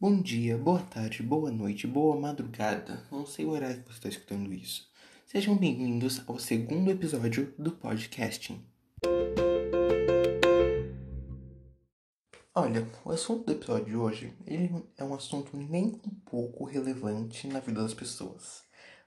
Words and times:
Bom 0.00 0.22
dia, 0.22 0.56
boa 0.56 0.78
tarde, 0.78 1.24
boa 1.24 1.50
noite, 1.50 1.84
boa 1.84 2.14
madrugada. 2.16 3.04
Não 3.10 3.26
sei 3.26 3.44
o 3.44 3.50
horário 3.50 3.82
que 3.82 3.88
você 3.88 3.94
está 3.94 4.08
escutando 4.08 4.54
isso. 4.54 4.88
Sejam 5.26 5.56
bem-vindos 5.56 6.22
ao 6.28 6.38
segundo 6.38 6.88
episódio 6.88 7.52
do 7.58 7.72
podcasting. 7.72 8.64
Olha, 12.54 12.86
o 13.04 13.10
assunto 13.10 13.46
do 13.46 13.50
episódio 13.50 13.86
de 13.86 13.96
hoje 13.96 14.32
ele 14.46 14.72
é 14.96 15.02
um 15.02 15.14
assunto 15.14 15.56
nem 15.56 16.00
um 16.06 16.14
pouco 16.24 16.64
relevante 16.64 17.48
na 17.48 17.58
vida 17.58 17.82
das 17.82 17.92
pessoas. 17.92 18.62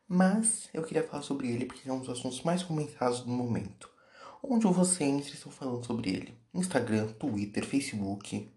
Mas 0.05 0.67
eu 0.73 0.83
queria 0.83 1.07
falar 1.07 1.23
sobre 1.23 1.49
ele 1.49 1.67
porque 1.67 1.87
é 1.87 1.93
um 1.93 1.99
dos 1.99 2.09
assuntos 2.09 2.41
mais 2.43 2.63
comentados 2.63 3.21
do 3.21 3.29
momento. 3.29 3.89
Onde 4.43 4.67
você 4.67 5.05
entra 5.05 5.33
estão 5.33 5.53
falando 5.53 5.85
sobre 5.85 6.09
ele. 6.09 6.37
Instagram, 6.53 7.13
Twitter, 7.13 7.65
Facebook. 7.65 8.51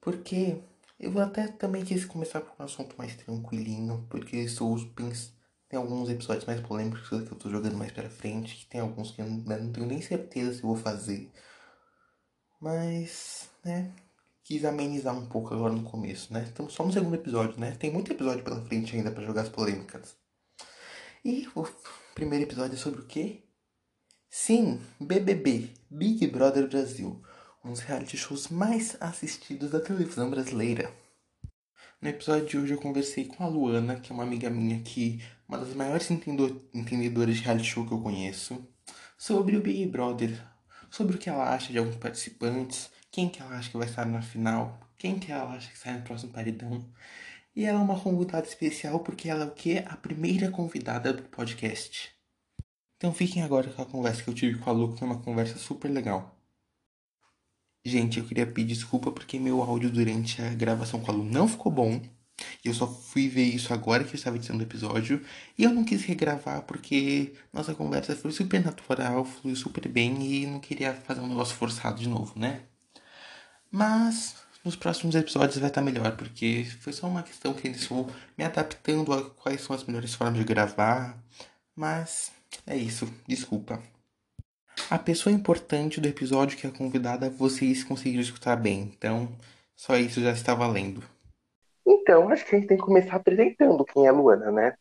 Porque 0.00 0.62
eu 1.00 1.18
até 1.18 1.48
também 1.48 1.82
quis 1.82 2.04
começar 2.04 2.42
com 2.42 2.62
um 2.62 2.66
assunto 2.66 2.94
mais 2.98 3.16
tranquilinho, 3.16 4.06
porque 4.10 4.36
estou 4.36 4.78
pens... 4.94 5.32
tem 5.66 5.78
alguns 5.78 6.10
episódios 6.10 6.44
mais 6.44 6.60
polêmicos 6.60 7.08
que 7.08 7.14
eu 7.14 7.36
tô 7.36 7.48
jogando 7.48 7.76
mais 7.76 7.90
pra 7.90 8.10
frente, 8.10 8.54
que 8.54 8.66
tem 8.66 8.82
alguns 8.82 9.10
que 9.10 9.22
eu 9.22 9.26
não 9.26 9.72
tenho 9.72 9.86
nem 9.86 10.02
certeza 10.02 10.52
se 10.52 10.62
vou 10.62 10.76
fazer. 10.76 11.30
Mas, 12.60 13.48
né, 13.64 13.90
quis 14.44 14.62
amenizar 14.66 15.16
um 15.16 15.26
pouco 15.26 15.54
agora 15.54 15.72
no 15.72 15.84
começo, 15.84 16.32
né? 16.34 16.42
Estamos 16.42 16.74
só 16.74 16.84
no 16.84 16.92
segundo 16.92 17.14
episódio, 17.14 17.58
né? 17.58 17.72
Tem 17.78 17.90
muito 17.90 18.12
episódio 18.12 18.44
pela 18.44 18.60
frente 18.66 18.94
ainda 18.94 19.10
para 19.10 19.24
jogar 19.24 19.42
as 19.42 19.48
polêmicas. 19.48 20.14
E 21.24 21.48
o 21.54 21.66
primeiro 22.14 22.44
episódio 22.44 22.74
é 22.74 22.78
sobre 22.78 23.00
o 23.00 23.06
quê? 23.06 23.42
Sim, 24.28 24.78
BBB, 25.00 25.70
Big 25.90 26.26
Brother 26.26 26.68
Brasil 26.68 27.22
um 27.62 27.72
dos 27.72 27.80
reality 27.80 28.16
shows 28.16 28.48
mais 28.48 28.96
assistidos 29.00 29.70
da 29.70 29.80
televisão 29.80 30.30
brasileira. 30.30 30.90
No 32.00 32.08
episódio 32.08 32.46
de 32.46 32.58
hoje 32.58 32.72
eu 32.72 32.80
conversei 32.80 33.26
com 33.26 33.44
a 33.44 33.46
Luana, 33.46 34.00
que 34.00 34.10
é 34.10 34.14
uma 34.14 34.22
amiga 34.22 34.48
minha 34.48 34.80
que 34.80 35.22
uma 35.46 35.58
das 35.58 35.74
maiores 35.74 36.10
entendedoras 36.10 37.36
de 37.36 37.42
reality 37.42 37.66
show 37.66 37.86
que 37.86 37.92
eu 37.92 38.00
conheço, 38.00 38.66
sobre 39.18 39.56
o 39.56 39.60
Big 39.60 39.86
Brother, 39.86 40.42
sobre 40.90 41.16
o 41.16 41.18
que 41.18 41.28
ela 41.28 41.52
acha 41.52 41.70
de 41.70 41.78
alguns 41.78 41.96
participantes, 41.96 42.90
quem 43.10 43.28
que 43.28 43.42
ela 43.42 43.54
acha 43.56 43.70
que 43.70 43.76
vai 43.76 43.86
estar 43.86 44.06
na 44.06 44.22
final, 44.22 44.80
quem 44.96 45.18
que 45.18 45.30
ela 45.30 45.52
acha 45.52 45.70
que 45.70 45.78
sai 45.78 45.98
no 45.98 46.02
próximo 46.02 46.32
paredão. 46.32 46.82
E 47.54 47.66
ela 47.66 47.80
é 47.80 47.82
uma 47.82 48.00
convidada 48.00 48.46
especial 48.46 49.00
porque 49.00 49.28
ela 49.28 49.44
é 49.44 49.46
o 49.46 49.50
que? 49.50 49.78
A 49.78 49.96
primeira 49.96 50.50
convidada 50.50 51.12
do 51.12 51.24
podcast. 51.24 52.10
Então 52.96 53.12
fiquem 53.12 53.42
agora 53.42 53.68
com 53.70 53.82
a 53.82 53.86
conversa 53.86 54.22
que 54.22 54.30
eu 54.30 54.34
tive 54.34 54.58
com 54.58 54.70
a 54.70 54.72
Lu, 54.72 54.92
que 54.92 54.98
foi 54.98 55.08
uma 55.08 55.20
conversa 55.20 55.58
super 55.58 55.88
legal. 55.88 56.39
Gente, 57.84 58.18
eu 58.18 58.26
queria 58.26 58.46
pedir 58.46 58.74
desculpa 58.74 59.10
porque 59.10 59.38
meu 59.38 59.62
áudio 59.62 59.90
durante 59.90 60.40
a 60.42 60.50
gravação 60.54 61.00
com 61.00 61.10
a 61.10 61.14
Lu 61.14 61.24
não 61.24 61.48
ficou 61.48 61.72
bom. 61.72 62.00
E 62.64 62.68
eu 62.68 62.74
só 62.74 62.86
fui 62.86 63.28
ver 63.28 63.44
isso 63.44 63.72
agora 63.72 64.04
que 64.04 64.10
eu 64.10 64.16
estava 64.16 64.36
editando 64.36 64.60
o 64.60 64.62
episódio. 64.66 65.24
E 65.58 65.64
eu 65.64 65.70
não 65.72 65.84
quis 65.84 66.02
regravar 66.04 66.62
porque 66.62 67.34
nossa 67.52 67.74
conversa 67.74 68.14
foi 68.16 68.32
super 68.32 68.62
natural, 68.64 69.24
fluiu 69.24 69.56
super 69.56 69.88
bem 69.88 70.22
e 70.22 70.46
não 70.46 70.60
queria 70.60 70.94
fazer 70.94 71.20
um 71.20 71.28
negócio 71.28 71.56
forçado 71.56 72.00
de 72.00 72.08
novo, 72.08 72.38
né? 72.38 72.62
Mas 73.70 74.36
nos 74.64 74.76
próximos 74.76 75.14
episódios 75.14 75.58
vai 75.58 75.68
estar 75.70 75.80
melhor, 75.82 76.16
porque 76.16 76.64
foi 76.80 76.92
só 76.92 77.06
uma 77.08 77.22
questão 77.22 77.54
que 77.54 77.68
eu 77.68 77.72
estou 77.72 78.10
me 78.36 78.44
adaptando 78.44 79.12
a 79.12 79.30
quais 79.30 79.62
são 79.62 79.74
as 79.74 79.84
melhores 79.84 80.14
formas 80.14 80.38
de 80.38 80.44
gravar. 80.44 81.18
Mas 81.74 82.32
é 82.66 82.76
isso, 82.76 83.10
desculpa. 83.26 83.82
A 84.88 84.98
pessoa 84.98 85.34
importante 85.34 86.00
do 86.00 86.08
episódio 86.08 86.56
que 86.56 86.66
é 86.66 86.70
convidada, 86.70 87.28
vocês 87.28 87.82
conseguiram 87.84 88.22
escutar 88.22 88.56
bem. 88.56 88.92
Então, 88.96 89.28
só 89.76 89.96
isso 89.96 90.20
já 90.20 90.32
está 90.32 90.54
valendo. 90.54 91.02
Então, 91.86 92.28
acho 92.28 92.44
que 92.44 92.54
a 92.54 92.58
gente 92.58 92.68
tem 92.68 92.76
que 92.76 92.82
começar 92.82 93.16
apresentando 93.16 93.84
quem 93.84 94.06
é 94.06 94.08
a 94.08 94.12
Luana, 94.12 94.50
né? 94.50 94.74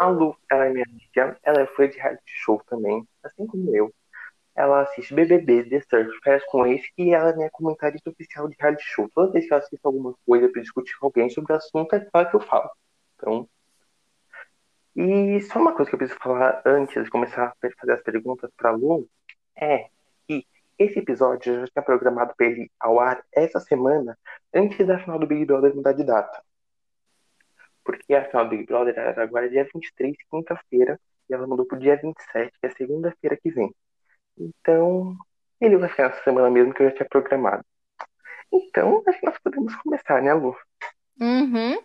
A 0.00 0.08
Lu, 0.08 0.36
ela 0.50 0.66
é 0.66 0.70
minha 0.70 0.84
amiga, 0.84 1.38
ela 1.42 1.60
é 1.60 1.66
fã 1.66 1.88
de 1.88 1.96
reality 1.96 2.22
show 2.26 2.62
também, 2.68 3.06
assim 3.22 3.46
como 3.46 3.74
eu. 3.74 3.92
Ela 4.54 4.82
assiste 4.82 5.14
BBB, 5.14 5.64
The 5.64 5.80
Search, 5.80 6.18
Férias 6.22 6.44
com 6.46 6.66
Ace, 6.66 6.90
e 6.96 7.14
ela 7.14 7.30
é 7.30 7.36
minha 7.36 7.50
comentarista 7.50 8.10
oficial 8.10 8.48
de 8.48 8.56
reality 8.58 8.82
show. 8.82 9.08
Toda 9.14 9.32
vez 9.32 9.46
que 9.46 9.52
eu 9.52 9.58
assisto 9.58 9.86
alguma 9.86 10.14
coisa 10.26 10.48
para 10.48 10.62
discutir 10.62 10.98
com 10.98 11.06
alguém 11.06 11.30
sobre 11.30 11.52
o 11.52 11.56
assunto, 11.56 11.94
é 11.94 12.08
ela 12.12 12.24
que 12.24 12.36
eu 12.36 12.40
falo. 12.40 12.70
Então, 13.16 13.48
e 14.94 15.40
só 15.42 15.58
uma 15.58 15.74
coisa 15.74 15.88
que 15.88 15.94
eu 15.94 15.98
preciso 15.98 16.20
falar 16.20 16.62
antes 16.64 17.02
de 17.04 17.10
começar 17.10 17.46
a 17.46 17.70
fazer 17.80 17.92
as 17.92 18.02
perguntas 18.02 18.50
para 18.56 18.70
Lu 18.70 19.08
é 19.56 19.88
que 20.26 20.46
esse 20.78 20.98
episódio 20.98 21.60
já 21.60 21.66
tinha 21.66 21.82
programado 21.82 22.34
para 22.36 22.46
ele 22.46 22.70
ao 22.78 22.98
ar 22.98 23.24
essa 23.32 23.60
semana, 23.60 24.18
antes 24.52 24.86
da 24.86 24.98
final 24.98 25.18
do 25.18 25.26
Big 25.26 25.44
Brother 25.44 25.74
mudar 25.74 25.92
de 25.92 26.04
data. 26.04 26.42
Porque 27.84 28.14
a 28.14 28.24
final 28.24 28.44
do 28.44 28.50
Big 28.50 28.66
Brother 28.66 28.98
era 28.98 29.22
agora 29.22 29.48
dia 29.48 29.68
23, 29.72 30.16
quinta-feira, 30.30 30.98
e 31.28 31.34
ela 31.34 31.46
mudou 31.46 31.66
para 31.66 31.76
o 31.76 31.80
dia 31.80 31.96
27, 31.96 32.52
que 32.60 32.66
é 32.66 32.70
segunda-feira 32.70 33.36
que 33.36 33.50
vem. 33.50 33.74
Então, 34.36 35.16
ele 35.60 35.76
vai 35.76 35.88
ficar 35.88 36.04
essa 36.04 36.22
semana 36.24 36.50
mesmo 36.50 36.74
que 36.74 36.82
eu 36.82 36.88
já 36.88 36.96
tinha 36.96 37.08
programado. 37.08 37.64
Então, 38.52 39.02
acho 39.06 39.20
que 39.20 39.26
nós 39.26 39.38
podemos 39.38 39.74
começar, 39.76 40.20
né, 40.22 40.34
Lu? 40.34 40.56
Uhum. 41.20 41.78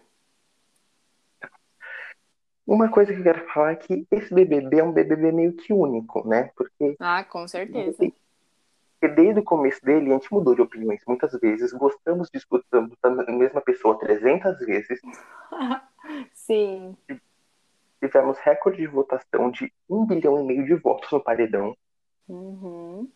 Uma 2.65 2.89
coisa 2.89 3.13
que 3.13 3.19
eu 3.19 3.23
quero 3.23 3.45
falar 3.47 3.73
é 3.73 3.75
que 3.75 4.07
esse 4.09 4.33
BBB 4.33 4.79
é 4.79 4.83
um 4.83 4.91
BBB 4.91 5.31
meio 5.31 5.53
que 5.53 5.71
único, 5.71 6.27
né? 6.27 6.51
Porque. 6.55 6.95
Ah, 6.99 7.23
com 7.23 7.47
certeza. 7.47 7.97
Porque 7.97 9.15
desde 9.15 9.39
o 9.39 9.43
começo 9.43 9.83
dele, 9.85 10.09
a 10.09 10.13
gente 10.13 10.33
mudou 10.33 10.55
de 10.55 10.61
opiniões 10.61 11.01
muitas 11.07 11.31
vezes, 11.39 11.71
gostamos 11.73 12.29
de 12.31 12.39
escutar 12.39 12.87
a 13.03 13.31
mesma 13.31 13.61
pessoa 13.61 13.99
300 13.99 14.57
vezes. 14.59 14.99
Sim. 16.33 16.97
Tivemos 18.01 18.37
recorde 18.39 18.77
de 18.77 18.87
votação 18.87 19.51
de 19.51 19.71
um 19.87 20.05
bilhão 20.05 20.39
e 20.39 20.43
meio 20.43 20.65
de 20.65 20.73
votos 20.75 21.11
no 21.11 21.23
paredão. 21.23 21.75
Uhum. 22.27 23.09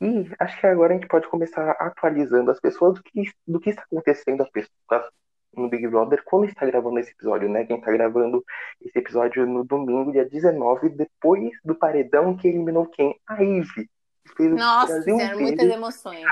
E 0.00 0.30
acho 0.38 0.60
que 0.60 0.66
agora 0.66 0.92
a 0.92 0.96
gente 0.96 1.08
pode 1.08 1.28
começar 1.28 1.70
atualizando 1.72 2.50
as 2.50 2.60
pessoas 2.60 2.94
do 2.94 3.02
que, 3.02 3.30
do 3.46 3.60
que 3.60 3.70
está 3.70 3.82
acontecendo 3.82 4.42
as 4.42 4.50
pessoas, 4.50 5.10
no 5.54 5.68
Big 5.68 5.86
Brother 5.86 6.22
quando 6.24 6.46
está 6.46 6.66
gravando 6.66 6.98
esse 6.98 7.12
episódio, 7.12 7.48
né? 7.48 7.64
Quem 7.64 7.78
está 7.78 7.90
gravando 7.90 8.44
esse 8.80 8.98
episódio 8.98 9.46
no 9.46 9.64
domingo, 9.64 10.12
dia 10.12 10.24
19, 10.24 10.90
depois 10.90 11.50
do 11.64 11.74
paredão 11.74 12.36
que 12.36 12.48
eliminou 12.48 12.86
quem? 12.86 13.18
A 13.26 13.42
Ivy. 13.42 13.90
Nossa, 14.38 15.02
fizeram 15.02 15.40
muitas 15.40 15.68
emoções. 15.68 16.26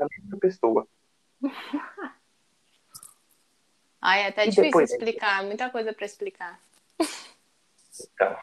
A 0.00 0.06
mesma 0.10 0.38
pessoa. 0.38 0.86
Ai, 4.00 4.22
é 4.22 4.28
até 4.28 4.42
e 4.42 4.50
difícil 4.50 4.64
depois, 4.64 4.90
explicar, 4.90 5.42
muita 5.44 5.68
coisa 5.70 5.92
para 5.92 6.06
explicar. 6.06 6.60
Então. 8.14 8.36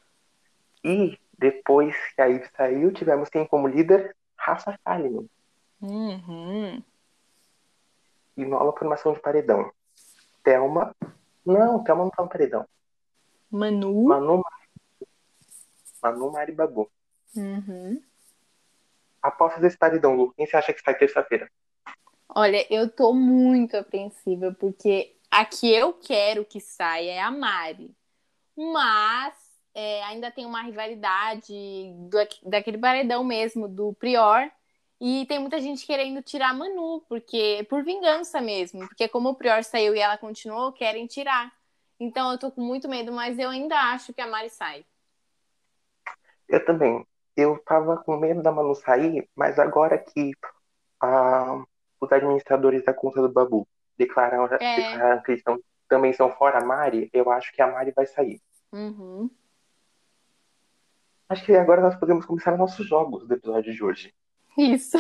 E 0.84 1.18
depois 1.38 1.96
que 2.14 2.22
a 2.22 2.26
Ivy 2.28 2.50
saiu, 2.56 2.92
tivemos 2.92 3.30
quem 3.30 3.46
como 3.48 3.68
líder? 3.68 4.16
Rafa 4.38 4.78
Kalimann. 4.84 5.30
Uhum. 5.82 6.84
E 8.38 8.46
nova 8.46 8.78
formação 8.78 9.14
de 9.14 9.22
paredão. 9.22 9.72
Thelma. 10.46 10.96
Não, 11.44 11.84
Thelma 11.84 12.04
não 12.04 12.12
tá 12.12 12.24
no 12.24 12.30
paredão. 12.30 12.66
Manu. 13.50 14.06
Manu. 14.06 14.44
Manu 16.02 16.32
Maribabu. 16.32 16.90
Uhum. 17.36 18.02
Apostas 19.22 19.60
desse 19.60 19.78
paredão, 19.78 20.16
Lu. 20.16 20.32
Quem 20.34 20.46
você 20.46 20.56
acha 20.56 20.72
que 20.72 20.82
sai 20.82 20.96
terça-feira? 20.96 21.50
Olha, 22.30 22.66
eu 22.72 22.88
tô 22.90 23.12
muito 23.12 23.76
apreensiva, 23.76 24.56
porque 24.60 25.16
a 25.32 25.44
que 25.44 25.74
eu 25.74 25.94
quero 25.94 26.46
que 26.46 26.60
saia 26.60 27.14
é 27.14 27.20
a 27.20 27.32
Mari. 27.32 27.96
Mas 28.56 29.34
é, 29.74 30.04
ainda 30.04 30.30
tem 30.30 30.46
uma 30.46 30.62
rivalidade 30.62 31.54
do, 32.10 32.18
daquele 32.50 32.78
paredão 32.78 33.24
mesmo, 33.24 33.68
do 33.68 33.94
Prior 33.94 34.50
e 35.00 35.26
tem 35.28 35.40
muita 35.40 35.60
gente 35.60 35.86
querendo 35.86 36.22
tirar 36.22 36.50
a 36.50 36.54
Manu, 36.54 37.02
porque 37.10 37.66
por 37.70 37.84
vingança 37.84 38.40
mesmo, 38.40 38.88
porque 38.88 39.08
como 39.08 39.30
o 39.30 39.36
Prior 39.36 39.64
saiu 39.64 39.96
e 39.96 40.00
ela 40.00 40.18
continuou, 40.18 40.72
querem 40.72 41.06
tirar. 41.06 41.52
Então 42.00 42.32
eu 42.32 42.38
tô 42.38 42.52
com 42.52 42.62
muito 42.62 42.88
medo, 42.88 43.12
mas 43.12 43.38
eu 43.38 43.50
ainda 43.50 43.76
acho 43.94 44.14
que 44.14 44.22
a 44.22 44.28
Mari 44.28 44.50
sai. 44.50 44.86
Eu 46.48 46.64
também. 46.66 47.06
Eu 47.36 47.58
tava 47.66 47.98
com 47.98 48.16
medo 48.18 48.42
da 48.42 48.52
Manu 48.52 48.74
sair, 48.76 49.30
mas 49.36 49.60
agora 49.60 49.98
que 49.98 50.32
a, 51.02 51.64
os 52.00 52.12
administradores 52.12 52.84
da 52.86 52.94
conta 52.94 53.22
do 53.22 53.32
Babu 53.32 53.68
declararam, 53.98 54.46
é. 54.46 54.76
declararam 54.76 55.22
que 55.24 55.34
estão, 55.34 55.60
também 55.90 56.14
são 56.14 56.32
fora 56.32 56.60
a 56.60 56.66
Mari, 56.66 57.10
eu 57.12 57.30
acho 57.30 57.52
que 57.52 57.62
a 57.62 57.68
Mari 57.68 57.92
vai 57.92 58.06
sair. 58.06 58.42
Uhum. 58.72 59.30
Acho 61.28 61.44
que 61.46 61.54
agora 61.54 61.82
nós 61.82 61.96
podemos 61.96 62.26
começar 62.26 62.56
nossos 62.56 62.88
jogos 62.88 63.28
do 63.28 63.34
episódio 63.34 63.74
de 63.74 63.84
hoje. 63.84 64.14
Isso. 64.58 64.98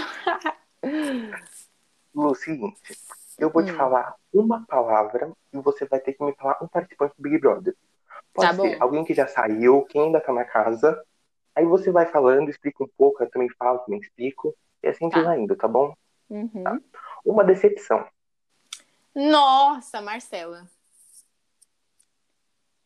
Lu, 2.14 2.34
seguinte, 2.36 2.80
eu 3.38 3.50
vou 3.50 3.62
hum. 3.62 3.66
te 3.66 3.74
falar 3.74 4.16
uma 4.34 4.66
palavra 4.66 5.32
e 5.52 5.58
você 5.58 5.86
vai 5.86 6.00
ter 6.00 6.14
que 6.14 6.24
me 6.24 6.34
falar 6.34 6.58
um 6.62 6.68
participante 6.68 7.14
do 7.18 7.24
Big 7.24 7.38
Brother. 7.40 7.76
Pode 8.34 8.50
tá 8.50 8.62
ser 8.62 8.78
bom. 8.78 8.84
alguém 8.84 9.04
que 9.04 9.14
já 9.14 9.28
saiu, 9.28 9.84
quem 9.84 10.04
ainda 10.04 10.22
tá 10.22 10.32
na 10.32 10.46
casa. 10.46 11.02
Aí 11.56 11.66
você 11.66 11.92
vai 11.92 12.06
falando, 12.06 12.50
explica 12.50 12.84
um 12.84 12.90
pouco, 12.98 13.24
eu 13.24 13.30
também 13.30 13.50
falo, 13.58 13.80
também 13.80 14.00
explico. 14.00 14.56
E 14.84 14.88
assim 14.88 15.10
tá. 15.10 15.22
vai 15.22 15.40
indo, 15.40 15.56
tá 15.56 15.68
bom? 15.68 15.94
Uhum. 16.30 16.64
Tá. 16.64 16.78
Uma 17.26 17.44
decepção. 17.44 18.06
Nossa, 19.14 20.02
Marcela. 20.02 20.68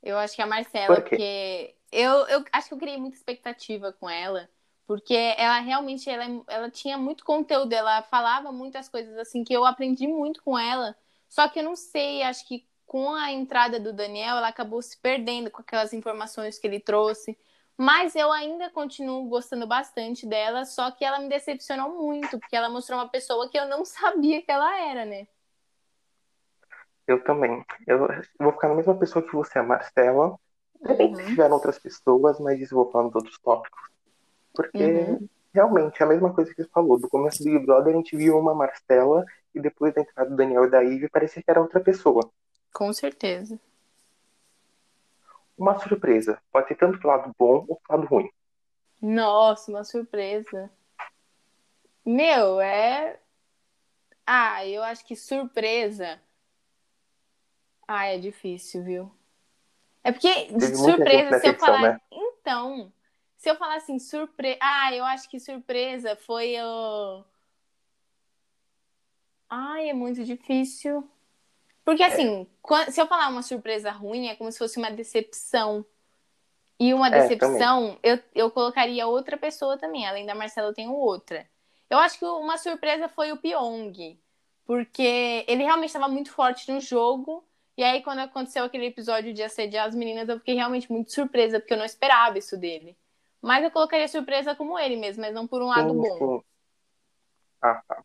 Eu 0.01 0.17
acho 0.17 0.35
que 0.35 0.41
a 0.41 0.47
Marcela, 0.47 0.95
Por 0.95 1.03
quê? 1.03 1.09
porque 1.09 1.75
eu, 1.91 2.27
eu 2.27 2.45
acho 2.51 2.69
que 2.69 2.73
eu 2.73 2.77
criei 2.77 2.97
muita 2.97 3.17
expectativa 3.17 3.91
com 3.91 4.09
ela, 4.09 4.49
porque 4.89 5.13
ela 5.37 5.59
realmente 5.59 6.09
ela, 6.09 6.43
ela 6.47 6.71
tinha 6.71 6.97
muito 6.97 7.23
conteúdo, 7.23 7.71
ela 7.73 8.01
falava 8.01 8.51
muitas 8.51 8.89
coisas 8.89 9.15
assim 9.19 9.43
que 9.43 9.53
eu 9.53 9.63
aprendi 9.63 10.07
muito 10.07 10.41
com 10.41 10.57
ela. 10.57 10.95
Só 11.27 11.47
que 11.47 11.59
eu 11.59 11.63
não 11.63 11.75
sei, 11.75 12.23
acho 12.23 12.47
que 12.47 12.67
com 12.87 13.11
a 13.13 13.31
entrada 13.31 13.79
do 13.79 13.93
Daniel, 13.93 14.37
ela 14.37 14.47
acabou 14.47 14.81
se 14.81 14.99
perdendo 14.99 15.51
com 15.51 15.61
aquelas 15.61 15.93
informações 15.93 16.57
que 16.57 16.65
ele 16.65 16.79
trouxe. 16.79 17.37
Mas 17.77 18.15
eu 18.15 18.31
ainda 18.31 18.67
continuo 18.71 19.29
gostando 19.29 19.67
bastante 19.67 20.25
dela, 20.25 20.65
só 20.65 20.89
que 20.89 21.05
ela 21.05 21.19
me 21.19 21.29
decepcionou 21.29 21.95
muito, 21.95 22.39
porque 22.39 22.55
ela 22.55 22.67
mostrou 22.67 22.97
uma 22.97 23.07
pessoa 23.09 23.47
que 23.47 23.59
eu 23.59 23.67
não 23.67 23.85
sabia 23.85 24.41
que 24.41 24.51
ela 24.51 24.75
era, 24.89 25.05
né? 25.05 25.27
Eu 27.05 27.23
também. 27.23 27.63
Eu 27.85 28.07
vou 28.39 28.53
ficar 28.53 28.69
na 28.69 28.75
mesma 28.75 28.97
pessoa 28.97 29.23
que 29.23 29.35
você, 29.35 29.59
a 29.59 29.63
Marcela. 29.63 30.35
Repente 30.83 31.19
Uhum. 31.19 31.25
tiveram 31.25 31.53
outras 31.53 31.77
pessoas, 31.77 32.39
mas 32.39 32.59
isso 32.59 32.73
eu 32.73 32.83
vou 32.83 32.91
falar 32.91 33.03
nos 33.03 33.15
outros 33.15 33.37
tópicos. 33.37 33.98
Porque 34.59 34.83
Uhum. 34.83 35.29
realmente 35.53 36.01
é 36.01 36.05
a 36.05 36.09
mesma 36.09 36.33
coisa 36.33 36.53
que 36.53 36.61
você 36.61 36.69
falou. 36.69 36.99
Do 36.99 37.07
começo 37.07 37.41
do 37.41 37.45
Big 37.45 37.65
Brother 37.65 37.93
a 37.93 37.97
gente 37.97 38.17
viu 38.17 38.37
uma 38.37 38.53
Marcela 38.53 39.25
e 39.55 39.59
depois 39.61 39.93
da 39.93 40.01
entrada 40.01 40.29
do 40.29 40.35
Daniel 40.35 40.65
e 40.65 40.69
da 40.69 40.81
Ivy 40.81 41.07
parecia 41.09 41.41
que 41.41 41.49
era 41.49 41.61
outra 41.61 41.79
pessoa. 41.79 42.29
Com 42.73 42.91
certeza. 42.91 43.57
Uma 45.57 45.79
surpresa. 45.79 46.41
Pode 46.51 46.67
ser 46.67 46.75
tanto 46.75 46.99
pro 46.99 47.07
lado 47.07 47.33
bom 47.39 47.65
ou 47.69 47.77
pro 47.77 47.95
lado 47.95 48.05
ruim. 48.07 48.29
Nossa, 49.01 49.71
uma 49.71 49.85
surpresa. 49.85 50.69
Meu, 52.05 52.59
é. 52.59 53.17
Ah, 54.27 54.67
eu 54.67 54.83
acho 54.83 55.05
que 55.05 55.15
surpresa. 55.15 56.19
Ah, 57.87 58.07
é 58.07 58.17
difícil, 58.17 58.83
viu? 58.83 59.11
É 60.03 60.11
porque 60.11 60.27
gente 60.33 60.75
surpresa, 60.75 61.39
se 61.39 61.47
eu 61.47 61.55
falar. 61.55 61.81
né? 61.81 62.01
Então, 62.11 62.91
se 63.39 63.49
eu 63.49 63.55
falar 63.55 63.77
assim, 63.77 63.97
surpresa. 63.97 64.59
Ah, 64.61 64.93
eu 64.93 65.03
acho 65.05 65.29
que 65.29 65.39
surpresa 65.39 66.13
foi 66.17 66.55
o. 66.61 67.23
Ai, 69.49 69.89
é 69.89 69.93
muito 69.93 70.23
difícil. 70.25 71.09
Porque 71.85 72.03
assim, 72.03 72.45
quan- 72.61 72.91
se 72.91 73.01
eu 73.01 73.07
falar 73.07 73.29
uma 73.29 73.41
surpresa 73.41 73.91
ruim, 73.91 74.27
é 74.27 74.35
como 74.35 74.51
se 74.51 74.59
fosse 74.59 74.77
uma 74.77 74.91
decepção. 74.91 75.85
E 76.77 76.93
uma 76.93 77.07
É, 77.07 77.11
decepção, 77.21 77.97
eu, 78.03 78.19
eu 78.35 78.51
colocaria 78.51 79.07
outra 79.07 79.37
pessoa 79.37 79.77
também. 79.77 80.05
Além 80.05 80.25
da 80.25 80.35
Marcela, 80.35 80.67
eu 80.67 80.73
tenho 80.73 80.93
outra. 80.93 81.49
Eu 81.89 81.97
acho 81.97 82.19
que 82.19 82.25
uma 82.25 82.57
surpresa 82.57 83.07
foi 83.07 83.31
o 83.31 83.37
Pyong. 83.37 84.19
Porque 84.65 85.45
ele 85.47 85.63
realmente 85.63 85.89
estava 85.89 86.09
muito 86.09 86.31
forte 86.31 86.69
no 86.71 86.79
jogo. 86.81 87.43
E 87.77 87.83
aí, 87.83 88.03
quando 88.03 88.19
aconteceu 88.19 88.65
aquele 88.65 88.87
episódio 88.87 89.33
de 89.33 89.41
assediar 89.41 89.87
as 89.87 89.95
meninas, 89.95 90.27
eu 90.27 90.37
fiquei 90.39 90.55
realmente 90.55 90.91
muito 90.91 91.11
surpresa, 91.13 91.59
porque 91.59 91.73
eu 91.73 91.77
não 91.77 91.85
esperava 91.85 92.37
isso 92.37 92.57
dele. 92.57 92.97
Mas 93.41 93.63
eu 93.63 93.71
colocaria 93.71 94.07
surpresa 94.07 94.55
como 94.55 94.77
ele 94.77 94.95
mesmo, 94.97 95.21
mas 95.21 95.33
não 95.33 95.47
por 95.47 95.61
um 95.61 95.67
lado 95.67 95.93
Sim, 95.93 96.01
bom. 96.01 96.17
sim. 96.17 96.43
Ah, 97.61 97.81
tá. 97.87 98.03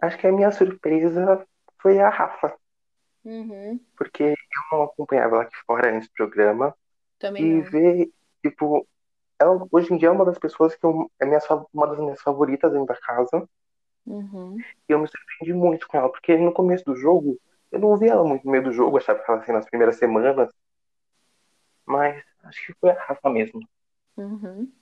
Acho 0.00 0.18
que 0.18 0.26
a 0.26 0.32
minha 0.32 0.50
surpresa 0.52 1.46
foi 1.82 2.00
a 2.00 2.08
Rafa. 2.10 2.56
Uhum, 3.24 3.80
Porque 3.96 4.22
eu 4.24 4.36
não 4.72 4.82
acompanhava 4.84 5.36
ela 5.36 5.44
aqui 5.44 5.56
fora 5.66 6.00
do 6.00 6.10
programa. 6.12 6.74
também 7.18 7.42
E 7.42 7.60
não. 7.60 7.62
ver, 7.62 8.10
tipo, 8.44 8.86
ela 9.40 9.66
hoje 9.72 9.92
em 9.94 9.98
dia 9.98 10.08
é 10.08 10.12
uma 10.12 10.24
das 10.24 10.38
pessoas 10.38 10.74
que 10.76 10.84
eu, 10.84 11.10
é 11.20 11.26
minha, 11.26 11.40
uma 11.72 11.86
das 11.88 11.98
minhas 11.98 12.22
favoritas 12.22 12.72
dentro 12.72 12.86
da 12.86 12.96
casa. 12.96 13.48
Uhum. 14.06 14.58
E 14.88 14.92
eu 14.92 14.98
me 14.98 15.08
surpreendi 15.08 15.54
muito 15.54 15.88
com 15.88 15.96
ela, 15.96 16.10
porque 16.10 16.36
no 16.36 16.52
começo 16.52 16.84
do 16.84 16.94
jogo, 16.96 17.38
eu 17.72 17.78
não 17.80 17.88
ouvi 17.88 18.08
ela 18.08 18.24
muito 18.24 18.44
no 18.44 18.50
meio 18.52 18.64
do 18.64 18.72
jogo, 18.72 18.98
achava 18.98 19.20
que 19.22 19.30
ela 19.30 19.40
assim 19.40 19.52
nas 19.52 19.64
primeiras 19.66 19.96
semanas. 19.96 20.50
Mas 21.86 22.24
acho 22.44 22.66
que 22.66 22.74
foi 22.80 22.90
a 22.90 23.02
Rafa 23.04 23.28
mesmo. 23.30 23.60
Uhum. 24.16 24.72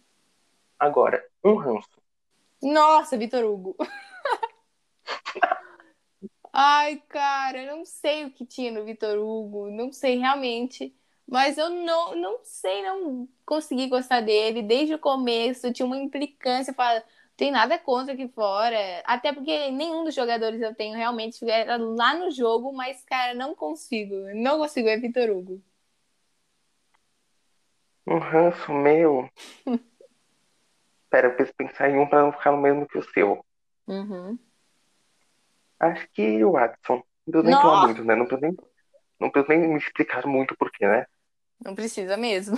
Agora, 0.79 1.25
um 1.45 1.55
ranço. 1.57 1.89
Nossa, 2.63 3.17
Vitor 3.17 3.45
Hugo. 3.45 3.77
Ai, 6.53 7.03
cara, 7.09 7.63
eu 7.63 7.77
não 7.77 7.85
sei 7.85 8.25
o 8.25 8.31
que 8.33 8.45
tinha 8.45 8.73
no 8.73 8.85
Vitor 8.85 9.19
Hugo, 9.19 9.71
não 9.71 9.93
sei 9.93 10.19
realmente. 10.19 10.95
Mas 11.27 11.59
eu 11.59 11.69
não, 11.69 12.17
não 12.17 12.41
sei, 12.43 12.83
não 12.83 13.29
consegui 13.45 13.87
gostar 13.89 14.23
dele 14.23 14.63
desde 14.63 14.95
o 14.95 14.99
começo. 14.99 15.73
Tinha 15.73 15.87
uma 15.87 15.97
implicância, 15.99 16.73
fala, 16.73 17.05
tem 17.37 17.51
nada 17.51 17.79
contra 17.79 18.15
aqui 18.15 18.27
fora. 18.29 18.77
Até 19.05 19.33
porque 19.33 19.71
nenhum 19.71 20.05
dos 20.05 20.15
jogadores 20.15 20.61
eu 20.61 20.75
tenho 20.75 20.97
realmente 20.97 21.49
era 21.49 21.77
lá 21.77 22.15
no 22.15 22.31
jogo, 22.31 22.73
mas, 22.73 23.03
cara, 23.05 23.35
não 23.35 23.55
consigo. 23.55 24.15
Não 24.35 24.59
consigo, 24.59 24.89
é 24.89 24.97
Vitor 24.97 25.31
Hugo. 25.31 25.63
Um 28.09 28.19
ranço 28.19 28.73
meu. 28.73 29.29
Pera, 31.11 31.29
eu 31.29 31.35
preciso 31.35 31.55
pensar 31.57 31.91
em 31.91 31.99
um 31.99 32.07
pra 32.07 32.23
não 32.23 32.33
ficar 32.33 32.53
no 32.53 32.59
mesmo 32.59 32.89
que 32.89 32.97
o 32.97 33.03
seu. 33.13 33.45
Uhum. 33.87 34.39
Acho 35.79 36.09
que 36.13 36.43
o 36.43 36.53
Watson. 36.53 37.03
Não 37.27 37.43
preciso 37.43 37.45
nem 37.45 37.55
falar 37.55 37.87
muito, 37.87 38.05
né? 38.05 38.15
Não 38.15 38.27
preciso 38.27 38.41
nem, 38.41 38.57
não 39.21 39.31
preciso 39.31 39.51
nem 39.51 39.69
me 39.69 39.79
explicar 39.79 40.27
muito 40.27 40.57
porquê, 40.57 40.87
né? 40.87 41.05
Não 41.63 41.75
precisa 41.75 42.17
mesmo. 42.17 42.57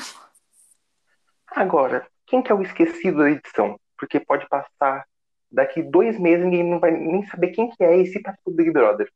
Agora, 1.49 2.07
quem 2.27 2.41
que 2.41 2.53
é 2.53 2.55
o 2.55 2.63
esquecido 2.63 3.19
da 3.19 3.31
edição? 3.31 3.79
Porque 3.99 4.21
pode 4.21 4.49
passar 4.49 5.05
daqui 5.51 5.83
dois 5.83 6.17
meses 6.17 6.45
e 6.45 6.49
ninguém 6.49 6.65
não 6.65 6.79
vai 6.79 6.93
nem 6.93 7.27
saber 7.27 7.49
quem 7.49 7.71
que 7.71 7.83
é 7.83 7.97
esse 7.97 8.23
participou 8.23 8.53
do 8.53 8.57
Big 8.57 8.71
Brother. 8.71 9.13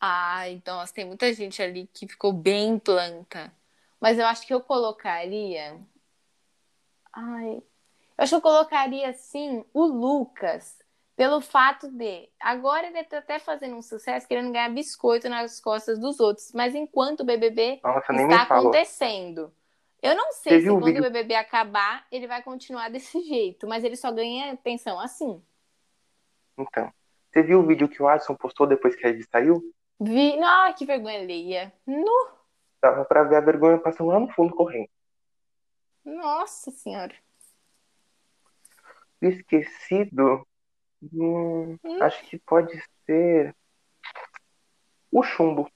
Ai, 0.00 0.52
então, 0.52 0.84
tem 0.94 1.04
muita 1.04 1.32
gente 1.32 1.60
ali 1.60 1.88
que 1.92 2.06
ficou 2.06 2.32
bem 2.32 2.78
planta. 2.78 3.52
Mas 4.00 4.18
eu 4.18 4.26
acho 4.26 4.46
que 4.46 4.54
eu 4.54 4.60
colocaria. 4.60 5.78
Ai. 7.12 7.56
Eu 7.56 7.62
acho 8.18 8.30
que 8.30 8.36
eu 8.36 8.40
colocaria, 8.40 9.08
assim, 9.08 9.64
o 9.72 9.84
Lucas. 9.84 10.78
Pelo 11.16 11.40
fato 11.40 11.90
de. 11.90 12.28
Agora 12.38 12.86
ele 12.86 13.02
tá 13.02 13.18
até 13.18 13.40
fazendo 13.40 13.74
um 13.74 13.82
sucesso, 13.82 14.28
querendo 14.28 14.52
ganhar 14.52 14.68
biscoito 14.68 15.28
nas 15.28 15.60
costas 15.60 15.98
dos 15.98 16.20
outros. 16.20 16.52
Mas 16.52 16.76
enquanto 16.76 17.20
o 17.20 17.24
BBB 17.24 17.80
Nossa, 17.82 18.12
está 18.12 18.42
acontecendo. 18.42 19.52
Eu 20.00 20.14
não 20.14 20.30
sei 20.32 20.60
Você 20.60 20.62
se 20.62 20.70
o 20.70 20.74
quando 20.74 20.84
vídeo? 20.84 21.00
o 21.00 21.10
BBB 21.10 21.34
acabar, 21.34 22.06
ele 22.12 22.28
vai 22.28 22.40
continuar 22.40 22.88
desse 22.88 23.20
jeito. 23.26 23.66
Mas 23.66 23.82
ele 23.82 23.96
só 23.96 24.12
ganha 24.12 24.56
pensão 24.58 25.00
assim. 25.00 25.42
Então, 26.56 26.92
você 27.32 27.42
viu 27.42 27.60
o 27.60 27.66
vídeo 27.66 27.88
que 27.88 28.00
o 28.00 28.06
Adson 28.08 28.36
postou 28.36 28.66
depois 28.66 28.94
que 28.94 29.04
a 29.04 29.10
Ed 29.10 29.24
saiu? 29.24 29.60
Vi. 30.00 30.40
Ai, 30.40 30.74
que 30.74 30.86
vergonha 30.86 31.18
alheia. 31.18 31.72
No... 31.84 32.37
Dava 32.82 33.04
pra 33.04 33.24
ver 33.24 33.36
a 33.36 33.40
vergonha 33.40 33.78
passando 33.78 34.08
lá 34.10 34.20
no 34.20 34.28
fundo 34.32 34.54
correndo. 34.54 34.88
Nossa 36.04 36.70
Senhora. 36.70 37.14
Esquecido? 39.20 40.46
Hum, 41.12 41.78
Hum. 41.84 42.02
acho 42.02 42.24
que 42.24 42.38
pode 42.38 42.80
ser 43.04 43.54
o 45.12 45.22
chumbo. 45.22 45.70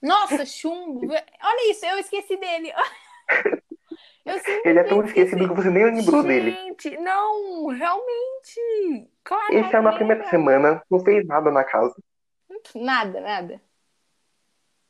Nossa, 0.00 0.44
chumbo. 0.46 1.00
Olha 1.42 1.70
isso, 1.70 1.84
eu 1.86 1.98
esqueci 1.98 2.36
dele. 2.36 2.72
Ele 4.64 4.78
é 4.78 4.84
tão 4.84 5.02
esquecido 5.04 5.48
que 5.48 5.54
você 5.54 5.70
nem 5.70 5.84
lembrou 5.84 6.22
dele. 6.22 6.50
Gente, 6.52 6.96
não, 6.98 7.66
realmente. 7.68 9.10
Caraca, 9.24 9.54
Ele 9.54 9.70
saiu 9.70 9.82
na 9.82 9.90
nem 9.90 9.98
primeira 9.98 10.28
semana, 10.28 10.82
não 10.90 11.00
fez 11.00 11.26
nada 11.26 11.50
na 11.50 11.64
casa. 11.64 11.94
Nada, 12.74 13.20
nada. 13.20 13.62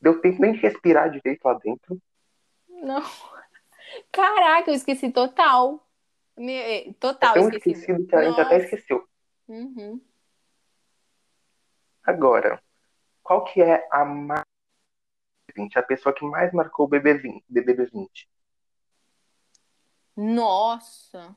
Deu 0.00 0.21
tempo 0.21 0.40
nem 0.40 0.52
de 0.52 0.61
respirar 0.61 1.11
direito 1.11 1.45
lá 1.45 1.55
dentro. 1.55 2.00
Não. 2.69 3.02
Caraca, 4.12 4.71
eu 4.71 4.75
esqueci 4.75 5.11
total. 5.11 5.85
É 6.37 6.93
Total, 7.00 7.35
tão 7.35 7.49
esqueci. 7.49 7.71
esquecido 7.71 8.07
que 8.07 8.14
a 8.14 8.23
gente 8.23 8.40
até 8.40 8.59
esqueceu. 8.59 9.09
Uhum. 9.49 10.00
Agora, 12.05 12.62
qual 13.23 13.45
que 13.45 13.61
é 13.61 13.87
a 13.90 14.05
mais 14.05 14.45
20, 15.55 15.78
a 15.78 15.83
pessoa 15.83 16.14
que 16.14 16.25
mais 16.25 16.52
marcou 16.52 16.87
o 16.87 16.88
BB20, 16.88 17.43
BBB 17.49 17.87
20? 17.87 18.28
Nossa. 20.17 21.37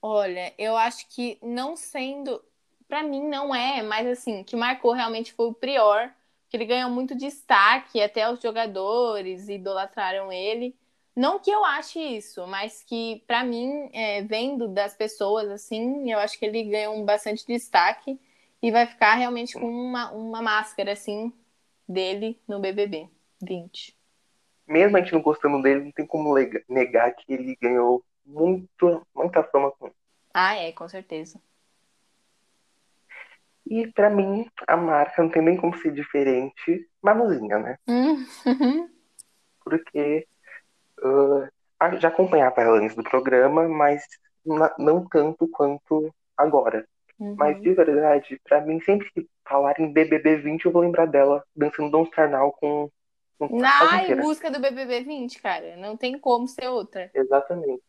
Olha, 0.00 0.54
eu 0.58 0.76
acho 0.76 1.08
que 1.08 1.38
não 1.42 1.76
sendo, 1.76 2.42
Pra 2.86 3.02
mim 3.02 3.26
não 3.26 3.54
é, 3.54 3.82
mas 3.82 4.06
assim, 4.06 4.44
que 4.44 4.56
marcou 4.56 4.92
realmente 4.92 5.32
foi 5.32 5.46
o 5.46 5.54
Prior, 5.54 6.12
ele 6.56 6.66
ganhou 6.66 6.90
muito 6.90 7.16
destaque, 7.16 8.00
até 8.00 8.30
os 8.30 8.40
jogadores 8.40 9.48
idolatraram 9.48 10.32
ele. 10.32 10.76
Não 11.16 11.38
que 11.38 11.50
eu 11.50 11.64
ache 11.64 12.00
isso, 12.00 12.46
mas 12.46 12.82
que 12.82 13.22
pra 13.26 13.44
mim, 13.44 13.88
é, 13.92 14.22
vendo 14.22 14.68
das 14.68 14.94
pessoas 14.94 15.48
assim, 15.48 16.10
eu 16.10 16.18
acho 16.18 16.38
que 16.38 16.44
ele 16.44 16.64
ganhou 16.64 16.96
um 16.96 17.04
bastante 17.04 17.46
destaque 17.46 18.18
e 18.60 18.70
vai 18.72 18.86
ficar 18.86 19.14
realmente 19.14 19.54
com 19.54 19.66
uma, 19.66 20.10
uma 20.12 20.42
máscara 20.42 20.92
assim 20.92 21.32
dele 21.88 22.40
no 22.48 22.58
BBB 22.58 23.08
20. 23.40 23.96
Mesmo 24.66 24.96
a 24.96 25.00
gente 25.00 25.12
não 25.12 25.20
gostando 25.20 25.62
dele, 25.62 25.84
não 25.84 25.92
tem 25.92 26.06
como 26.06 26.34
negar 26.68 27.14
que 27.14 27.32
ele 27.32 27.56
ganhou 27.60 28.02
muito, 28.24 29.06
muita 29.14 29.42
fama 29.44 29.70
com 29.72 29.90
Ah, 30.32 30.56
é, 30.56 30.72
com 30.72 30.88
certeza. 30.88 31.40
E 33.66 33.86
pra 33.92 34.10
mim, 34.10 34.46
a 34.66 34.76
marca 34.76 35.22
não 35.22 35.30
tem 35.30 35.42
nem 35.42 35.56
como 35.56 35.76
ser 35.78 35.92
diferente. 35.92 36.88
Manuzinha, 37.02 37.58
né? 37.58 37.76
Uhum. 37.88 38.88
Porque 39.64 40.26
uh, 41.02 41.48
já 41.98 42.08
acompanhava 42.08 42.60
ela 42.60 42.78
antes 42.78 42.94
do 42.94 43.02
programa, 43.02 43.68
mas 43.68 44.04
na- 44.44 44.74
não 44.78 45.06
tanto 45.08 45.48
quanto 45.48 46.14
agora. 46.36 46.86
Mas 47.18 47.56
Uhum. 47.56 47.62
de 47.62 47.72
verdade, 47.74 48.40
pra 48.44 48.60
mim, 48.60 48.80
sempre 48.80 49.10
que 49.12 49.26
falar 49.48 49.74
em 49.78 49.92
BBB 49.92 50.36
20, 50.36 50.64
eu 50.66 50.72
vou 50.72 50.82
lembrar 50.82 51.06
dela 51.06 51.42
dançando 51.54 52.02
Start 52.04 52.30
Now 52.30 52.52
com, 52.52 52.90
com 53.38 53.44
a 53.46 53.48
casa 53.70 53.90
Ai, 53.92 54.02
inteira. 54.02 54.22
música 54.22 54.50
do 54.50 54.60
BBB 54.60 55.02
20, 55.04 55.40
cara. 55.40 55.76
Não 55.76 55.96
tem 55.96 56.18
como 56.18 56.46
ser 56.48 56.68
outra. 56.68 57.10
Exatamente. 57.14 57.82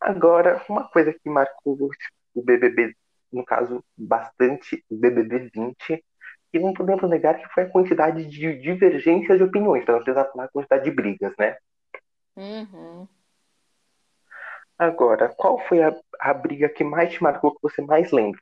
Agora, 0.00 0.62
uma 0.68 0.88
coisa 0.88 1.12
que 1.12 1.28
marcou 1.28 1.76
o 2.34 2.42
BBB, 2.42 2.94
no 3.36 3.44
caso, 3.44 3.84
bastante 3.96 4.84
BBB 4.90 5.50
20, 5.54 6.04
e 6.52 6.58
não 6.58 6.72
podemos 6.72 7.08
negar 7.08 7.38
que 7.38 7.48
foi 7.48 7.64
a 7.64 7.70
quantidade 7.70 8.24
de 8.26 8.58
divergências 8.60 9.38
de 9.38 9.44
opiniões, 9.44 9.84
para 9.84 9.94
não 9.94 10.02
precisar 10.02 10.24
falar 10.26 10.44
a 10.44 10.48
quantidade 10.48 10.84
de 10.84 10.90
brigas, 10.90 11.34
né? 11.38 11.56
Uhum. 12.36 13.06
Agora, 14.78 15.28
qual 15.28 15.58
foi 15.68 15.82
a, 15.82 15.94
a 16.20 16.34
briga 16.34 16.68
que 16.68 16.84
mais 16.84 17.12
te 17.12 17.22
marcou, 17.22 17.54
que 17.54 17.62
você 17.62 17.82
mais 17.82 18.10
lembra? 18.10 18.40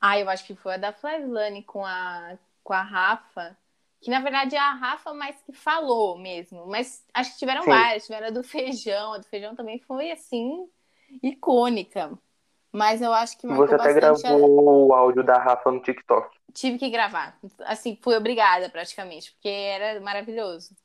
Ah, 0.00 0.18
eu 0.18 0.28
acho 0.28 0.44
que 0.46 0.54
foi 0.54 0.74
a 0.74 0.76
da 0.76 0.92
Flaslane 0.92 1.62
com 1.62 1.84
a, 1.84 2.36
com 2.62 2.72
a 2.72 2.82
Rafa. 2.82 3.56
Que 4.00 4.10
na 4.10 4.20
verdade 4.20 4.54
é 4.54 4.58
a 4.58 4.74
Rafa 4.74 5.14
mais 5.14 5.40
que 5.42 5.52
falou 5.52 6.18
mesmo. 6.18 6.66
Mas 6.66 7.04
acho 7.14 7.32
que 7.32 7.38
tiveram 7.38 7.62
Sim. 7.62 7.70
várias. 7.70 8.06
Tiveram 8.06 8.26
a 8.26 8.30
do 8.30 8.42
feijão. 8.42 9.14
A 9.14 9.18
do 9.18 9.26
feijão 9.26 9.54
também 9.56 9.80
foi 9.80 10.10
assim, 10.10 10.68
icônica. 11.22 12.16
Mas 12.76 13.00
eu 13.00 13.12
acho 13.12 13.38
que 13.38 13.46
marcou 13.46 13.66
Você 13.68 13.74
até 13.74 13.94
bastante. 13.94 14.26
a- 14.26 14.30
gravou 14.30 14.88
o 14.88 14.94
áudio 14.94 15.24
da 15.24 15.38
Rafa 15.38 15.70
no 15.70 15.80
TikTok. 15.80 16.36
Tive 16.52 16.78
que 16.78 16.90
gravar. 16.90 17.38
Assim, 17.60 17.98
fui 18.02 18.14
obrigada 18.14 18.68
praticamente, 18.68 19.32
porque 19.32 19.48
era 19.48 19.98
maravilhoso. 20.00 20.76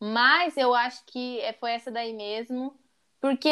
Mas 0.00 0.56
eu 0.56 0.74
acho 0.74 1.04
que 1.06 1.40
é- 1.40 1.52
foi 1.52 1.72
essa 1.72 1.90
daí 1.90 2.12
mesmo. 2.14 2.74
Porque 3.20 3.50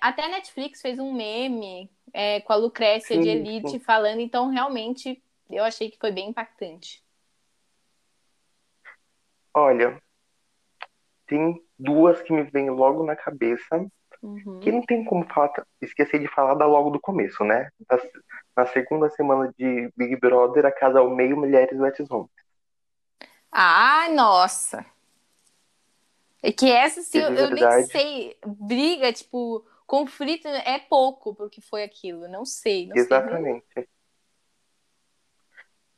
até 0.00 0.24
a 0.24 0.28
Netflix 0.28 0.80
fez 0.80 0.98
um 0.98 1.12
meme 1.12 1.90
é, 2.12 2.40
com 2.40 2.52
a 2.52 2.56
Lucrécia 2.56 3.16
Sim, 3.16 3.22
de 3.22 3.28
Elite 3.28 3.70
sim. 3.70 3.78
falando, 3.78 4.20
então 4.20 4.48
realmente 4.48 5.22
eu 5.48 5.62
achei 5.62 5.88
que 5.90 5.98
foi 5.98 6.10
bem 6.10 6.30
impactante. 6.30 7.04
Olha, 9.54 10.00
tem 11.26 11.62
duas 11.78 12.20
que 12.22 12.32
me 12.32 12.42
vêm 12.42 12.70
logo 12.70 13.04
na 13.04 13.14
cabeça, 13.14 13.84
Uhum. 14.22 14.60
que 14.60 14.70
não 14.70 14.82
tem 14.82 15.02
como 15.04 15.24
falar, 15.32 15.50
esquecer 15.80 16.18
de 16.18 16.28
falar 16.28 16.54
da 16.54 16.66
logo 16.66 16.90
do 16.90 17.00
começo, 17.00 17.42
né? 17.42 17.70
Na, 17.88 17.98
na 18.56 18.66
segunda 18.66 19.08
semana 19.08 19.52
de 19.58 19.90
Big 19.96 20.16
Brother, 20.16 20.66
a 20.66 20.72
casa 20.72 20.98
ao 20.98 21.08
meio, 21.08 21.36
Mulheres 21.36 21.78
Wet 21.78 22.04
Home. 22.10 22.28
Ah, 23.50 24.08
nossa! 24.10 24.84
É 26.42 26.52
que 26.52 26.70
essa, 26.70 27.02
sim, 27.02 27.18
eu, 27.18 27.32
eu 27.32 27.50
nem 27.50 27.86
sei. 27.86 28.36
Briga, 28.46 29.12
tipo, 29.12 29.64
conflito 29.86 30.48
é 30.48 30.78
pouco 30.78 31.34
porque 31.34 31.60
foi 31.60 31.82
aquilo. 31.82 32.28
Não 32.28 32.44
sei, 32.44 32.86
não 32.86 32.94
sei. 32.94 33.04
Exatamente. 33.04 33.88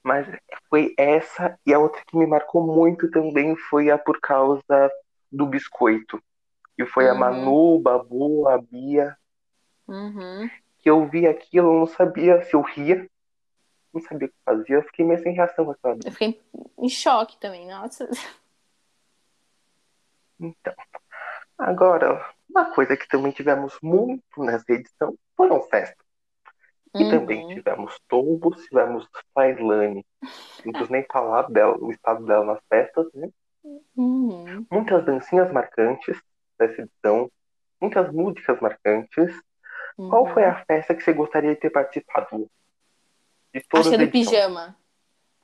Mas 0.02 0.26
foi 0.69 0.95
essa 0.99 1.59
e 1.64 1.73
a 1.73 1.79
outra 1.79 2.02
que 2.07 2.17
me 2.17 2.26
marcou 2.26 2.67
muito 2.67 3.09
também 3.11 3.55
foi 3.57 3.91
a 3.91 3.97
por 3.97 4.21
causa 4.21 4.91
do 5.31 5.47
biscoito. 5.47 6.21
Que 6.76 6.87
foi 6.87 7.09
a 7.09 7.12
Uhum. 7.12 7.19
Manu, 7.19 7.75
o 7.76 7.79
Babu, 7.81 8.49
a 8.49 8.59
Bia. 8.59 9.17
Uhum. 9.88 10.49
Que 10.79 10.91
eu 10.91 11.07
vi 11.09 11.26
aquilo, 11.26 11.69
eu 11.75 11.79
não 11.81 11.87
sabia 11.87 12.43
se 12.43 12.55
eu 12.55 12.61
ria, 12.62 13.09
não 13.93 14.00
sabia 14.00 14.26
o 14.29 14.31
que 14.31 14.37
fazia. 14.45 14.76
Eu 14.76 14.83
fiquei 14.85 15.05
meio 15.05 15.21
sem 15.23 15.33
reação 15.35 15.64
com 15.64 15.71
aquela 15.73 15.97
Eu 16.05 16.12
fiquei 16.12 16.41
em 16.79 16.88
choque 16.88 17.38
também, 17.38 17.69
nossa. 17.69 18.09
Então, 20.41 20.75
agora, 21.59 22.25
uma 22.49 22.75
coisa 22.75 22.97
que 22.97 23.07
também 23.09 23.33
tivemos 23.33 23.79
muito 23.83 24.23
nessa 24.38 24.73
edição 24.73 25.17
foram 25.37 25.61
festas. 25.62 26.05
E 26.95 27.09
também 27.09 27.43
Uhum. 27.45 27.55
tivemos 27.55 27.99
tombos, 28.09 28.64
tivemos 28.64 29.09
Failane. 29.33 30.05
Não 30.64 30.73
preciso 30.73 30.93
nem 30.93 31.07
falar 31.11 31.50
dela, 31.50 31.76
o 31.79 31.91
estado 31.91 32.25
dela 32.26 32.45
nas 32.45 32.61
festas, 32.69 33.07
né? 33.14 33.31
Uhum. 33.97 34.67
Muitas 34.71 35.05
dancinhas 35.05 35.50
marcantes 35.52 36.21
edição, 36.64 37.31
muitas 37.81 38.12
músicas 38.12 38.61
marcantes. 38.61 39.35
Qual 39.97 40.26
Uhum. 40.26 40.35
foi 40.35 40.45
a 40.45 40.64
festa 40.64 40.95
que 40.95 41.02
você 41.02 41.12
gostaria 41.12 41.54
de 41.54 41.61
ter 41.61 41.71
participado? 41.71 42.50
De 43.54 43.61
todas 43.69 43.88
Acho 43.88 43.95
a 43.95 44.04
do 44.04 44.11
pijama. 44.11 44.76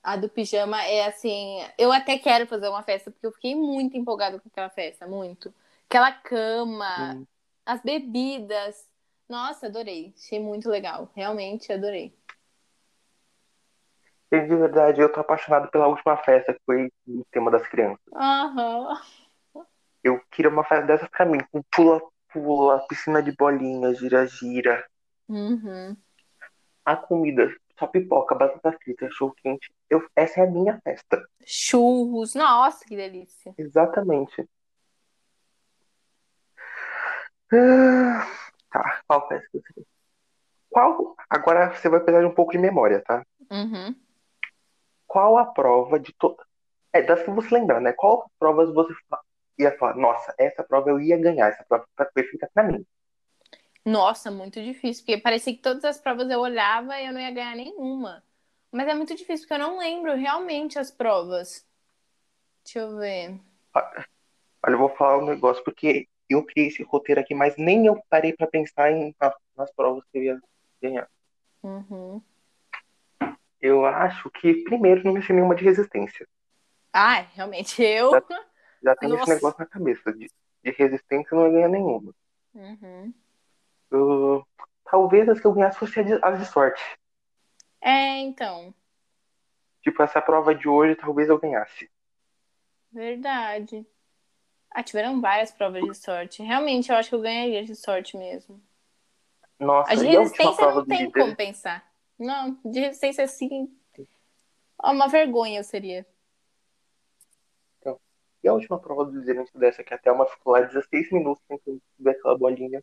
A 0.02 0.16
do 0.16 0.28
pijama 0.28 0.82
é 0.84 1.06
assim. 1.06 1.58
Eu 1.76 1.92
até 1.92 2.18
quero 2.18 2.46
fazer 2.46 2.68
uma 2.68 2.82
festa, 2.82 3.10
porque 3.10 3.26
eu 3.26 3.32
fiquei 3.32 3.54
muito 3.54 3.96
empolgada 3.96 4.40
com 4.40 4.48
aquela 4.48 4.70
festa, 4.70 5.06
muito. 5.06 5.52
Aquela 5.88 6.12
cama, 6.12 7.14
Hum, 7.14 7.26
as 7.66 7.82
bebidas. 7.82 8.88
Nossa, 9.28 9.66
adorei. 9.66 10.14
Achei 10.16 10.40
muito 10.40 10.68
legal. 10.70 11.10
Realmente 11.14 11.72
adorei. 11.72 12.14
E 14.30 14.40
de 14.40 14.56
verdade, 14.56 15.00
eu 15.00 15.10
tô 15.10 15.20
apaixonado 15.20 15.70
pela 15.70 15.86
última 15.88 16.16
festa, 16.18 16.52
que 16.52 16.60
foi 16.66 16.90
o 17.06 17.24
tema 17.30 17.50
das 17.50 17.66
crianças. 17.66 18.00
Aham. 18.14 19.00
Eu 20.08 20.20
queria 20.30 20.50
uma 20.50 20.64
festa 20.64 20.86
dessas 20.86 21.08
pra 21.10 21.26
mim, 21.26 21.38
com 21.52 21.62
pula-pula, 21.70 22.80
piscina 22.88 23.22
de 23.22 23.30
bolinhas, 23.32 23.98
gira-gira. 23.98 24.88
Uhum. 25.28 25.94
A 26.82 26.96
comida, 26.96 27.54
só 27.78 27.86
pipoca, 27.86 28.34
batata 28.34 28.72
frita, 28.82 29.06
show 29.10 29.30
quente. 29.32 29.70
Eu, 29.90 30.02
essa 30.16 30.40
é 30.40 30.44
a 30.44 30.50
minha 30.50 30.80
festa. 30.82 31.22
Churros. 31.44 32.34
Nossa, 32.34 32.86
que 32.86 32.96
delícia. 32.96 33.54
Exatamente. 33.58 34.48
Ah, 37.52 38.26
tá, 38.70 39.02
qual 39.06 39.28
festa 39.28 39.48
que 39.52 39.72
você 39.74 39.86
Qual? 40.70 41.16
Agora 41.28 41.74
você 41.74 41.90
vai 41.90 42.00
precisar 42.00 42.20
de 42.20 42.26
um 42.26 42.34
pouco 42.34 42.52
de 42.52 42.58
memória, 42.58 43.02
tá? 43.02 43.22
Uhum. 43.50 43.94
Qual 45.06 45.36
a 45.36 45.44
prova 45.44 46.00
de 46.00 46.14
todas? 46.14 46.46
É, 46.94 47.02
das 47.02 47.22
que 47.22 47.30
você 47.30 47.54
lembrar, 47.54 47.80
né? 47.80 47.92
Qual 47.92 48.30
provas 48.38 48.72
você 48.72 48.94
ia 49.58 49.76
falar? 49.78 49.96
Nossa, 49.96 50.34
essa 50.38 50.62
prova 50.62 50.90
eu 50.90 51.00
ia 51.00 51.16
ganhar, 51.18 51.48
essa 51.48 51.64
prova 51.68 51.86
tá 51.96 52.04
perfeita 52.04 52.48
pra 52.52 52.62
mim. 52.64 52.84
Nossa, 53.84 54.30
muito 54.30 54.62
difícil, 54.62 55.04
porque 55.04 55.18
parecia 55.20 55.54
que 55.54 55.62
todas 55.62 55.84
as 55.84 55.98
provas 55.98 56.28
eu 56.30 56.40
olhava 56.40 56.98
e 57.00 57.06
eu 57.06 57.12
não 57.12 57.20
ia 57.20 57.30
ganhar 57.30 57.56
nenhuma. 57.56 58.22
Mas 58.70 58.86
é 58.86 58.94
muito 58.94 59.14
difícil, 59.14 59.46
porque 59.48 59.54
eu 59.54 59.66
não 59.66 59.78
lembro 59.78 60.14
realmente 60.14 60.78
as 60.78 60.90
provas. 60.90 61.66
Deixa 62.64 62.80
eu 62.80 62.96
ver. 62.98 63.40
Olha, 63.74 64.74
eu 64.74 64.78
vou 64.78 64.90
falar 64.90 65.18
um 65.18 65.26
negócio, 65.26 65.64
porque 65.64 66.06
eu 66.28 66.44
criei 66.44 66.68
esse 66.68 66.82
roteiro 66.82 67.20
aqui, 67.20 67.34
mas 67.34 67.56
nem 67.56 67.86
eu 67.86 68.02
parei 68.10 68.34
pra 68.34 68.46
pensar 68.46 68.92
em, 68.92 69.14
na- 69.20 69.34
nas 69.56 69.72
provas 69.72 70.04
que 70.12 70.18
eu 70.18 70.22
ia 70.24 70.40
ganhar. 70.82 71.08
Uhum. 71.62 72.20
Eu 73.60 73.84
acho 73.86 74.30
que 74.30 74.62
primeiro 74.64 75.02
não 75.04 75.20
ser 75.22 75.32
nenhuma 75.32 75.54
de 75.54 75.64
resistência. 75.64 76.26
Ah, 76.92 77.20
realmente, 77.34 77.80
eu. 77.82 78.10
Já 78.88 78.96
tem 78.96 79.10
esse 79.10 79.18
Nossa. 79.18 79.34
negócio 79.34 79.58
na 79.58 79.66
cabeça. 79.66 80.12
De, 80.14 80.30
de 80.64 80.70
resistência 80.70 81.36
não 81.36 81.46
ia 81.46 81.52
ganhar 81.52 81.68
nenhuma. 81.68 82.14
Uhum. 82.54 83.12
Eu- 83.90 84.46
talvez 84.84 85.28
as 85.28 85.38
que 85.38 85.46
eu 85.46 85.52
ganhasse 85.52 85.78
fossem 85.78 86.04
as 86.22 86.38
de, 86.38 86.46
sorte. 86.46 86.82
É, 87.82 88.18
então. 88.20 88.72
Tipo, 89.82 90.02
essa 90.02 90.22
prova 90.22 90.54
de 90.54 90.66
hoje 90.66 90.96
talvez 90.96 91.28
eu 91.28 91.38
ganhasse. 91.38 91.90
Verdade. 92.90 93.86
Ah, 94.70 94.82
tiveram 94.82 95.20
várias 95.20 95.50
provas 95.50 95.82
de 95.84 95.94
sorte. 95.94 96.42
Realmente, 96.42 96.90
eu 96.90 96.96
acho 96.96 97.10
que 97.10 97.14
eu 97.14 97.20
ganharia 97.20 97.64
de 97.64 97.76
sorte 97.76 98.16
mesmo. 98.16 98.58
Nossa, 99.58 99.92
A 99.92 99.94
de 99.96 100.06
a 100.08 100.20
resistência 100.20 100.56
prova 100.56 100.78
não 100.80 100.86
tem 100.86 101.10
como 101.10 101.36
pensar. 101.36 101.86
Não, 102.18 102.58
de 102.64 102.80
resistência 102.80 103.24
assim. 103.24 103.70
Uma 104.82 105.08
vergonha 105.08 105.60
eu 105.60 105.64
seria. 105.64 106.06
E 108.48 108.50
a 108.50 108.54
última 108.54 108.78
prova 108.78 109.04
do 109.04 109.18
líder 109.18 109.40
antes 109.40 109.52
dessa, 109.52 109.84
que 109.84 109.92
até 109.92 110.10
uma 110.10 110.24
ficou 110.24 110.54
lá 110.54 110.62
16 110.62 111.12
minutos 111.12 111.44
tentando 111.46 111.82
ver 111.98 112.12
aquela 112.12 112.38
bolinha. 112.38 112.82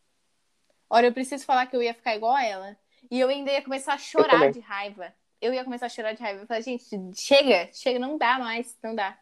Olha, 0.88 1.08
eu 1.08 1.12
preciso 1.12 1.44
falar 1.44 1.66
que 1.66 1.76
eu 1.76 1.82
ia 1.82 1.96
ficar 1.96 2.16
igual 2.16 2.36
a 2.36 2.46
ela. 2.46 2.78
E 3.10 3.20
eu 3.20 3.28
ainda 3.30 3.52
ia 3.52 3.64
começar 3.64 3.96
a 3.96 3.98
chorar 3.98 4.52
de 4.52 4.60
raiva. 4.60 5.12
Eu 5.42 5.56
ia 5.56 5.64
começar 5.64 5.88
a 5.88 5.90
chorar 5.90 6.14
de 6.14 6.22
raiva. 6.22 6.44
Eu 6.44 6.46
falei, 6.46 6.62
gente, 6.62 6.86
chega, 7.20 7.68
chega, 7.74 7.98
não 7.98 8.16
dá 8.16 8.38
mais, 8.38 8.78
não 8.84 8.94
dá. 8.94 9.18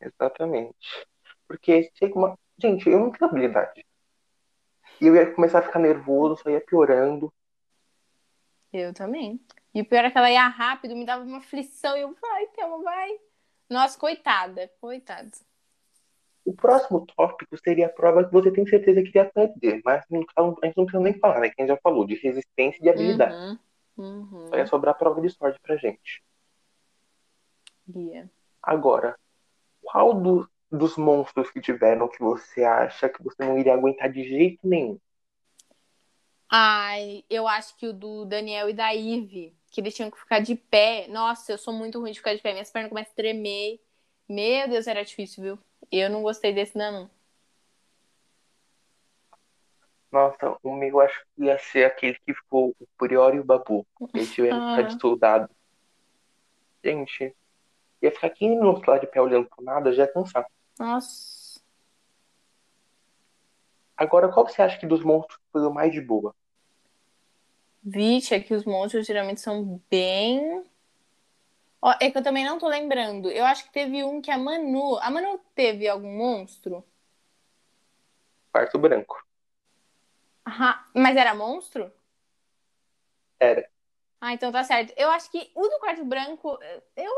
Exatamente. 0.00 1.06
Porque 1.46 1.90
chega 1.92 2.18
uma. 2.18 2.38
Gente, 2.56 2.88
eu 2.88 2.98
não 2.98 3.10
tenho 3.10 3.30
habilidade. 3.30 3.84
E 5.02 5.06
eu 5.06 5.14
ia 5.14 5.34
começar 5.34 5.58
a 5.58 5.62
ficar 5.62 5.80
nervoso, 5.80 6.42
só 6.42 6.48
ia 6.48 6.62
piorando. 6.62 7.30
Eu 8.72 8.94
também. 8.94 9.38
E 9.74 9.82
o 9.82 9.84
pior 9.84 10.06
é 10.06 10.10
que 10.10 10.16
ela 10.16 10.30
ia 10.30 10.48
rápido, 10.48 10.96
me 10.96 11.04
dava 11.04 11.24
uma 11.24 11.38
aflição. 11.38 11.94
E 11.94 12.00
eu, 12.00 12.14
vai, 12.14 12.46
Thelma, 12.46 12.82
vai. 12.82 13.27
Nossa, 13.68 13.98
coitada, 13.98 14.68
coitada. 14.80 15.30
O 16.44 16.52
próximo 16.52 17.06
tópico 17.06 17.56
seria 17.58 17.86
a 17.86 17.88
prova 17.92 18.24
que 18.24 18.32
você 18.32 18.50
tem 18.50 18.66
certeza 18.66 19.00
que 19.02 19.08
iria 19.10 19.30
perder, 19.30 19.80
mas 19.84 20.04
caso, 20.34 20.56
a 20.60 20.66
gente 20.66 20.76
não 20.76 20.84
precisa 20.84 21.00
nem 21.04 21.16
falar, 21.20 21.38
né? 21.40 21.50
Quem 21.50 21.66
já 21.68 21.76
falou, 21.80 22.04
de 22.04 22.16
resistência 22.16 22.78
e 22.80 22.82
de 22.82 22.90
habilidade. 22.90 23.38
Uhum, 23.38 23.58
Uhum. 23.96 24.48
Só 24.50 24.56
ia 24.58 24.66
sobrar 24.66 24.98
prova 24.98 25.22
de 25.22 25.30
sorte 25.30 25.58
pra 25.62 25.76
gente. 25.78 26.22
Ia. 27.94 28.30
Agora, 28.62 29.18
qual 29.82 30.14
do- 30.14 30.50
dos 30.70 30.96
monstros 30.96 31.50
que 31.50 31.60
tiveram 31.60 32.08
que 32.08 32.20
você 32.20 32.64
acha 32.64 33.08
que 33.08 33.22
você 33.24 33.44
não 33.44 33.58
iria 33.58 33.74
aguentar 33.74 34.12
de 34.12 34.24
jeito 34.24 34.60
nenhum? 34.68 34.98
Ai, 36.50 37.24
eu 37.30 37.46
acho 37.48 37.76
que 37.76 37.86
o 37.86 37.92
do 37.92 38.24
Daniel 38.26 38.68
e 38.70 38.74
da 38.74 38.94
Ive, 38.94 39.56
que 39.70 39.80
eles 39.80 39.94
tinham 39.94 40.10
que 40.10 40.18
ficar 40.18 40.40
de 40.40 40.54
pé. 40.54 41.06
Nossa, 41.08 41.52
eu 41.52 41.58
sou 41.58 41.72
muito 41.72 42.00
ruim 42.00 42.12
de 42.12 42.18
ficar 42.18 42.34
de 42.34 42.42
pé. 42.42 42.52
Minhas 42.52 42.70
pernas 42.70 42.88
começam 42.88 43.12
a 43.12 43.16
tremer. 43.16 43.80
Meu 44.28 44.68
Deus, 44.68 44.86
era 44.86 45.04
difícil, 45.04 45.42
viu? 45.42 45.58
Eu 45.90 46.10
não 46.10 46.22
gostei 46.22 46.52
desse, 46.52 46.76
não. 46.76 47.10
Nossa, 50.10 50.56
o 50.62 50.74
meu 50.74 50.88
eu 50.88 51.00
acho 51.00 51.22
que 51.34 51.44
ia 51.44 51.58
ser 51.58 51.84
aquele 51.84 52.18
que 52.24 52.32
ficou 52.32 52.74
o 52.80 52.86
Prior 52.96 53.34
e 53.34 53.40
o 53.40 53.44
Babu. 53.44 53.86
Eles 54.14 54.32
tiveram 54.32 54.60
que 54.60 54.76
ficar 54.76 54.88
de 54.88 55.00
soldado. 55.00 55.50
Gente, 56.82 57.34
ia 58.00 58.10
ficar 58.10 58.30
15 58.30 58.56
minutos 58.56 58.86
lá 58.86 58.98
de 58.98 59.06
pé 59.06 59.20
olhando 59.20 59.48
pro 59.48 59.62
nada, 59.62 59.92
já 59.92 60.04
ia 60.04 60.12
cansar. 60.12 60.46
Nossa. 60.78 61.60
Agora, 63.96 64.28
qual 64.28 64.46
você 64.46 64.62
acha 64.62 64.78
que 64.78 64.86
dos 64.86 65.02
monstros 65.02 65.38
foi 65.52 65.62
o 65.66 65.74
mais 65.74 65.92
de 65.92 66.00
boa? 66.00 66.34
Vixe, 67.82 68.34
é 68.34 68.40
que 68.40 68.54
os 68.54 68.64
monstros 68.64 69.06
geralmente 69.06 69.40
são 69.40 69.80
bem. 69.90 70.64
Ó, 71.80 71.92
é 72.00 72.10
que 72.10 72.18
eu 72.18 72.22
também 72.22 72.44
não 72.44 72.58
tô 72.58 72.68
lembrando. 72.68 73.30
Eu 73.30 73.44
acho 73.44 73.64
que 73.64 73.72
teve 73.72 74.02
um 74.04 74.20
que 74.20 74.30
a 74.30 74.38
Manu. 74.38 74.96
A 74.98 75.10
Manu 75.10 75.38
teve 75.54 75.88
algum 75.88 76.10
monstro? 76.16 76.84
Quarto 78.52 78.78
branco. 78.78 79.16
Aham. 80.46 80.74
Mas 80.94 81.16
era 81.16 81.34
monstro? 81.34 81.92
Era. 83.40 83.68
Ah, 84.20 84.32
então 84.32 84.50
tá 84.50 84.64
certo. 84.64 84.92
Eu 84.96 85.10
acho 85.10 85.30
que 85.30 85.50
o 85.54 85.62
do 85.68 85.78
quarto 85.78 86.04
branco, 86.04 86.58
eu 86.96 87.12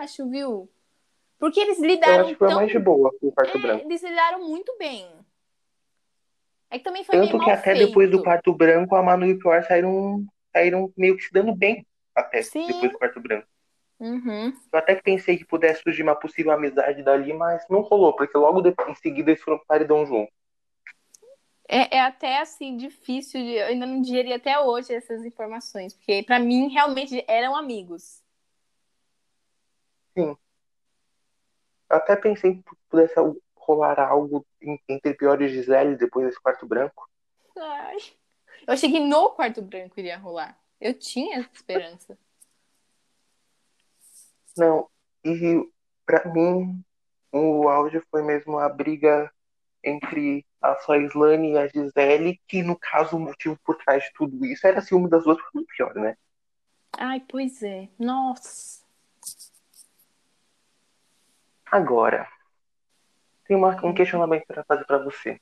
acho, 0.00 0.28
viu? 0.30 0.70
Porque 1.38 1.60
eles 1.60 1.78
Eu 1.78 1.86
lidaram 1.88 2.20
acho 2.20 2.32
que 2.32 2.38
foi 2.38 2.48
tão 2.48 2.56
mais 2.56 2.70
de 2.70 2.78
boa 2.78 3.10
o 3.20 3.32
quarto 3.32 3.58
É, 3.58 3.62
branco. 3.62 3.84
eles 3.86 4.02
lidaram 4.02 4.40
muito 4.48 4.76
bem. 4.78 5.08
É 6.74 6.78
que 6.78 6.84
também 6.84 7.04
foi 7.04 7.16
Tanto 7.16 7.38
que 7.38 7.50
até 7.50 7.76
feito. 7.76 7.86
depois 7.86 8.10
do 8.10 8.20
quarto 8.20 8.52
branco, 8.52 8.96
a 8.96 9.02
Manu 9.02 9.26
e 9.26 9.34
o 9.34 9.38
Prior 9.38 9.62
saíram, 9.62 10.26
saíram 10.52 10.92
meio 10.96 11.16
que 11.16 11.22
se 11.22 11.32
dando 11.32 11.54
bem. 11.54 11.86
Até 12.12 12.42
Sim. 12.42 12.66
depois 12.66 12.90
do 12.90 12.98
quarto 12.98 13.20
branco. 13.20 13.46
Uhum. 14.00 14.52
Eu 14.72 14.78
até 14.80 14.96
que 14.96 15.02
pensei 15.04 15.38
que 15.38 15.44
pudesse 15.44 15.82
surgir 15.82 16.02
uma 16.02 16.16
possível 16.16 16.50
amizade 16.50 17.00
dali, 17.04 17.32
mas 17.32 17.64
não 17.70 17.80
rolou, 17.80 18.12
porque 18.16 18.36
logo 18.36 18.60
depois, 18.60 18.88
em 18.88 18.94
seguida 18.96 19.30
eles 19.30 19.40
foram 19.40 19.58
pro 19.58 19.68
paredão 19.68 20.04
junto. 20.04 20.32
É, 21.68 21.96
é 21.96 22.00
até 22.00 22.40
assim 22.40 22.76
difícil, 22.76 23.40
de, 23.40 23.52
eu 23.52 23.66
ainda 23.66 23.86
não 23.86 24.02
digeri 24.02 24.32
até 24.32 24.58
hoje 24.58 24.92
essas 24.92 25.24
informações, 25.24 25.94
porque 25.94 26.24
pra 26.24 26.40
mim 26.40 26.68
realmente 26.72 27.24
eram 27.28 27.54
amigos. 27.54 28.20
Eu 30.16 30.36
até 31.88 32.16
pensei 32.16 32.56
que 32.56 32.64
pudesse 32.90 33.14
rolar 33.64 33.98
algo 33.98 34.46
entre 34.88 35.14
Prior 35.14 35.40
e 35.42 35.48
Gisele 35.48 35.96
depois 35.96 36.26
desse 36.26 36.40
quarto 36.40 36.66
branco. 36.66 37.08
Ai. 37.56 37.96
Eu 38.66 38.74
achei 38.74 38.90
que 38.90 39.00
no 39.00 39.30
quarto 39.30 39.62
branco 39.62 39.98
iria 39.98 40.18
rolar. 40.18 40.58
Eu 40.80 40.94
tinha 40.94 41.38
essa 41.38 41.50
esperança. 41.52 42.18
Não, 44.56 44.88
e 45.24 45.68
pra 46.06 46.30
mim, 46.32 46.84
o 47.32 47.68
auge 47.68 48.00
foi 48.10 48.22
mesmo 48.22 48.58
a 48.58 48.68
briga 48.68 49.32
entre 49.82 50.46
a 50.62 50.76
Soislane 50.76 51.52
e 51.52 51.58
a 51.58 51.66
Gisele, 51.66 52.40
que 52.46 52.62
no 52.62 52.78
caso 52.78 53.16
o 53.16 53.20
motivo 53.20 53.58
por 53.64 53.76
trás 53.76 54.02
de 54.04 54.12
tudo 54.14 54.44
isso 54.46 54.66
era 54.66 54.80
ciúme 54.80 55.10
das 55.10 55.24
duas, 55.24 55.38
foi 55.52 55.64
pior, 55.76 55.94
né? 55.94 56.16
Ai, 56.96 57.20
pois 57.28 57.62
é. 57.62 57.88
Nossa. 57.98 58.82
Agora, 61.70 62.28
tem 63.46 63.56
uma- 63.56 63.76
um 63.84 63.94
questionamento 63.94 64.46
para 64.46 64.64
fazer 64.64 64.84
para 64.84 64.98
você. 64.98 65.40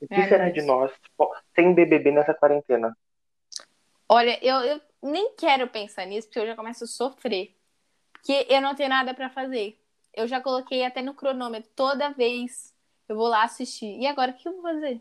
O 0.00 0.08
que 0.08 0.16
meu 0.16 0.28
será 0.28 0.48
de 0.50 0.62
nós 0.62 0.90
sem 1.54 1.74
BBB 1.74 2.10
nessa 2.12 2.32
quarentena? 2.32 2.96
Olha, 4.08 4.38
eu, 4.44 4.56
eu 4.62 4.80
nem 5.02 5.34
quero 5.34 5.68
pensar 5.68 6.04
nisso, 6.06 6.28
porque 6.28 6.40
eu 6.40 6.46
já 6.46 6.56
começo 6.56 6.84
a 6.84 6.86
sofrer. 6.86 7.54
Porque 8.12 8.46
eu 8.48 8.60
não 8.60 8.74
tenho 8.74 8.88
nada 8.88 9.14
pra 9.14 9.30
fazer. 9.30 9.78
Eu 10.12 10.26
já 10.26 10.40
coloquei 10.40 10.84
até 10.84 11.00
no 11.00 11.14
cronômetro 11.14 11.70
toda 11.76 12.10
vez. 12.10 12.74
Eu 13.08 13.16
vou 13.16 13.28
lá 13.28 13.44
assistir. 13.44 13.98
E 13.98 14.06
agora, 14.06 14.32
o 14.32 14.34
que 14.34 14.48
eu 14.48 14.52
vou 14.54 14.62
fazer? 14.62 15.00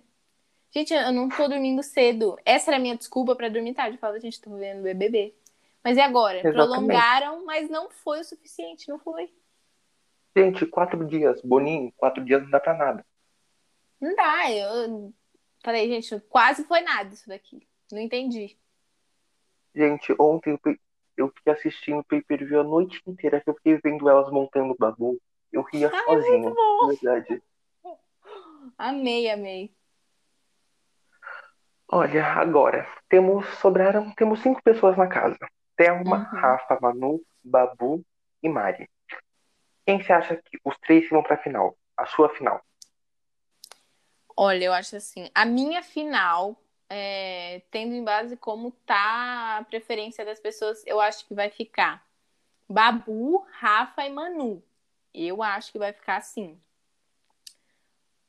Gente, 0.71 0.93
eu 0.93 1.11
não 1.11 1.29
tô 1.29 1.47
dormindo 1.47 1.81
cedo. 1.81 2.37
Essa 2.45 2.69
era 2.69 2.77
a 2.77 2.79
minha 2.79 2.95
desculpa 2.95 3.35
pra 3.35 3.49
dormir 3.49 3.73
tarde. 3.73 3.95
Eu 3.95 3.99
falo, 3.99 4.19
gente, 4.19 4.39
tô 4.39 4.51
vendo 4.55 4.83
BBB. 4.83 5.33
Mas 5.83 5.97
e 5.97 6.01
agora? 6.01 6.37
Exatamente. 6.39 6.69
Prolongaram, 6.71 7.45
mas 7.45 7.69
não 7.69 7.89
foi 7.89 8.19
o 8.19 8.23
suficiente, 8.23 8.87
não 8.89 8.99
foi. 8.99 9.33
Gente, 10.35 10.65
quatro 10.65 11.05
dias, 11.05 11.41
Boninho, 11.41 11.91
quatro 11.97 12.23
dias 12.23 12.41
não 12.43 12.49
dá 12.49 12.59
pra 12.59 12.73
nada. 12.73 13.05
Não 13.99 14.15
dá. 14.15 14.51
Eu 14.51 15.13
falei, 15.63 15.87
gente, 15.89 16.19
quase 16.29 16.63
foi 16.63 16.81
nada 16.81 17.13
isso 17.13 17.27
daqui. 17.27 17.67
Não 17.91 17.99
entendi. 17.99 18.57
Gente, 19.75 20.15
ontem 20.19 20.57
eu, 21.17 21.29
fiquei 21.29 21.53
assistindo 21.53 21.99
o 21.99 22.03
pay-per-view 22.03 22.61
a 22.61 22.63
noite 22.63 23.01
inteira, 23.05 23.41
que 23.41 23.49
eu 23.49 23.55
fiquei 23.55 23.77
vendo 23.83 24.09
elas 24.09 24.31
montando 24.31 24.73
o 24.73 24.77
babu. 24.77 25.19
Eu 25.51 25.61
ria 25.63 25.89
Ai, 26.07 26.15
muito 26.15 26.55
bom. 26.55 26.87
de 26.87 26.95
verdade. 26.95 27.43
Amei, 28.77 29.29
amei. 29.29 29.73
Olha, 31.91 32.23
agora, 32.23 32.87
temos, 33.09 33.47
sobraram, 33.59 34.13
temos 34.15 34.41
cinco 34.41 34.61
pessoas 34.63 34.95
na 34.95 35.07
casa. 35.07 35.37
Thelma, 35.75 36.17
Uhum. 36.17 36.39
Rafa, 36.39 36.79
Manu, 36.79 37.21
Babu 37.43 38.05
e 38.43 38.49
Mari. 38.49 38.87
Quem 39.89 39.99
você 39.99 40.13
acha 40.13 40.35
que 40.35 40.59
os 40.63 40.77
três 40.77 41.09
vão 41.09 41.23
pra 41.23 41.35
final? 41.35 41.75
A 41.97 42.05
sua 42.05 42.29
final? 42.29 42.63
Olha, 44.37 44.65
eu 44.65 44.71
acho 44.71 44.95
assim, 44.95 45.31
a 45.33 45.45
minha 45.45 45.81
final, 45.81 46.55
é, 46.87 47.63
tendo 47.71 47.95
em 47.95 48.03
base 48.03 48.37
como 48.37 48.69
tá 48.85 49.57
a 49.57 49.63
preferência 49.63 50.23
das 50.23 50.39
pessoas, 50.39 50.85
eu 50.85 51.01
acho 51.01 51.27
que 51.27 51.33
vai 51.33 51.49
ficar 51.49 52.05
Babu, 52.69 53.43
Rafa 53.53 54.05
e 54.05 54.11
Manu. 54.11 54.61
Eu 55.11 55.41
acho 55.41 55.71
que 55.71 55.79
vai 55.79 55.91
ficar 55.91 56.17
assim. 56.17 56.55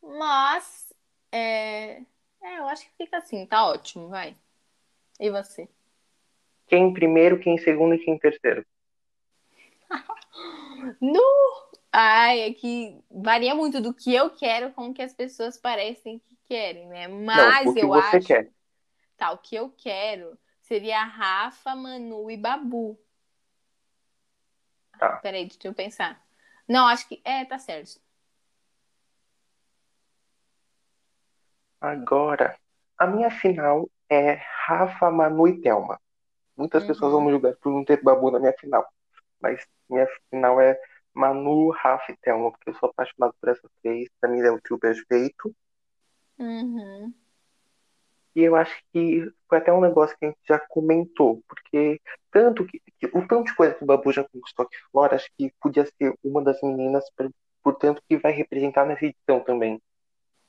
Mas, 0.02 0.94
é, 1.30 2.00
é, 2.42 2.58
eu 2.58 2.68
acho 2.68 2.86
que 2.86 3.04
fica 3.04 3.18
assim, 3.18 3.44
tá 3.44 3.66
ótimo, 3.66 4.08
vai. 4.08 4.34
E 5.20 5.28
você? 5.28 5.68
Quem 6.68 6.84
em 6.84 6.94
primeiro, 6.94 7.38
quem 7.38 7.56
em 7.56 7.58
segundo 7.58 7.96
e 7.96 7.98
quem 7.98 8.14
em 8.14 8.18
terceiro? 8.18 8.64
No! 11.00 11.20
Ai, 11.92 12.40
é 12.42 12.54
que 12.54 12.96
varia 13.10 13.54
muito 13.54 13.80
do 13.80 13.92
que 13.92 14.14
eu 14.14 14.30
quero 14.30 14.72
com 14.72 14.88
o 14.88 14.94
que 14.94 15.02
as 15.02 15.12
pessoas 15.12 15.58
parecem 15.58 16.20
que 16.20 16.36
querem, 16.46 16.86
né? 16.88 17.08
Mas 17.08 17.66
Não, 17.66 17.72
o 17.72 17.74
que 17.74 17.80
eu 17.80 17.88
você 17.88 18.16
acho. 18.16 18.28
quer. 18.28 18.50
Tá, 19.16 19.32
o 19.32 19.38
que 19.38 19.56
eu 19.56 19.70
quero 19.70 20.38
seria 20.62 21.04
Rafa, 21.04 21.74
Manu 21.74 22.30
e 22.30 22.36
Babu. 22.36 22.98
Tá. 24.98 25.18
Peraí, 25.22 25.46
deixa 25.46 25.68
eu 25.68 25.74
pensar. 25.74 26.22
Não, 26.68 26.86
acho 26.86 27.08
que. 27.08 27.20
É, 27.24 27.44
tá 27.44 27.58
certo. 27.58 28.00
Agora, 31.80 32.56
a 32.98 33.06
minha 33.06 33.30
final 33.30 33.88
é 34.08 34.34
Rafa, 34.66 35.10
Manu 35.10 35.48
e 35.48 35.60
Thelma. 35.60 36.00
Muitas 36.56 36.82
Uhum. 36.82 36.88
pessoas 36.88 37.12
vão 37.12 37.22
me 37.22 37.30
julgar 37.32 37.54
por 37.56 37.72
não 37.72 37.84
ter 37.84 38.02
Babu 38.02 38.30
na 38.30 38.38
minha 38.40 38.54
final. 38.54 38.86
Mas 39.40 39.64
minha 39.88 40.06
final 40.30 40.60
é 40.60 40.78
Manu, 41.14 41.70
Rafa 41.70 42.12
e 42.12 42.16
Thelma, 42.18 42.50
porque 42.52 42.70
eu 42.70 42.74
sou 42.74 42.88
apaixonado 42.90 43.34
por 43.40 43.48
essas 43.48 43.70
três. 43.82 44.08
Pra 44.20 44.30
mim 44.30 44.40
é 44.40 44.50
o 44.50 44.60
trio 44.60 44.78
perfeito. 44.78 45.54
Uhum. 46.38 47.12
E 48.34 48.42
eu 48.42 48.54
acho 48.54 48.74
que 48.92 49.28
foi 49.48 49.58
até 49.58 49.72
um 49.72 49.80
negócio 49.80 50.16
que 50.16 50.24
a 50.24 50.28
gente 50.28 50.38
já 50.48 50.58
comentou, 50.68 51.42
porque 51.48 52.00
tanto 52.30 52.64
que, 52.64 52.80
que- 52.98 53.06
o 53.06 53.26
tanto 53.26 53.44
de 53.44 53.54
coisa 53.56 53.74
que 53.74 53.82
o 53.82 53.86
Babu 53.86 54.12
já 54.12 54.22
conquistou 54.28 54.64
aqui 54.64 54.76
fora, 54.92 55.16
acho 55.16 55.28
que 55.36 55.52
podia 55.60 55.84
ser 55.84 56.14
uma 56.22 56.42
das 56.42 56.60
meninas, 56.62 57.04
por- 57.16 57.30
portanto, 57.62 58.00
que 58.08 58.16
vai 58.16 58.30
representar 58.32 58.86
nessa 58.86 59.04
edição 59.04 59.40
também. 59.40 59.82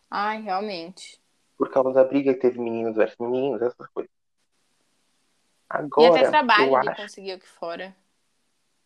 Ai, 0.10 0.42
realmente. 0.42 1.20
Por 1.58 1.72
causa 1.72 1.92
da 1.92 2.04
briga 2.04 2.34
que 2.34 2.40
teve 2.40 2.60
meninos 2.60 2.96
versus 2.96 3.18
meninos, 3.20 3.62
essas 3.62 3.88
coisas. 3.88 4.12
E 4.12 5.74
até 5.74 5.78
Agora, 5.78 6.30
trabalho 6.30 6.78
ele 6.78 6.90
acho. 6.90 7.02
conseguiu 7.02 7.36
aqui 7.36 7.48
fora. 7.48 7.96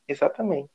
Exatamente. 0.07 0.71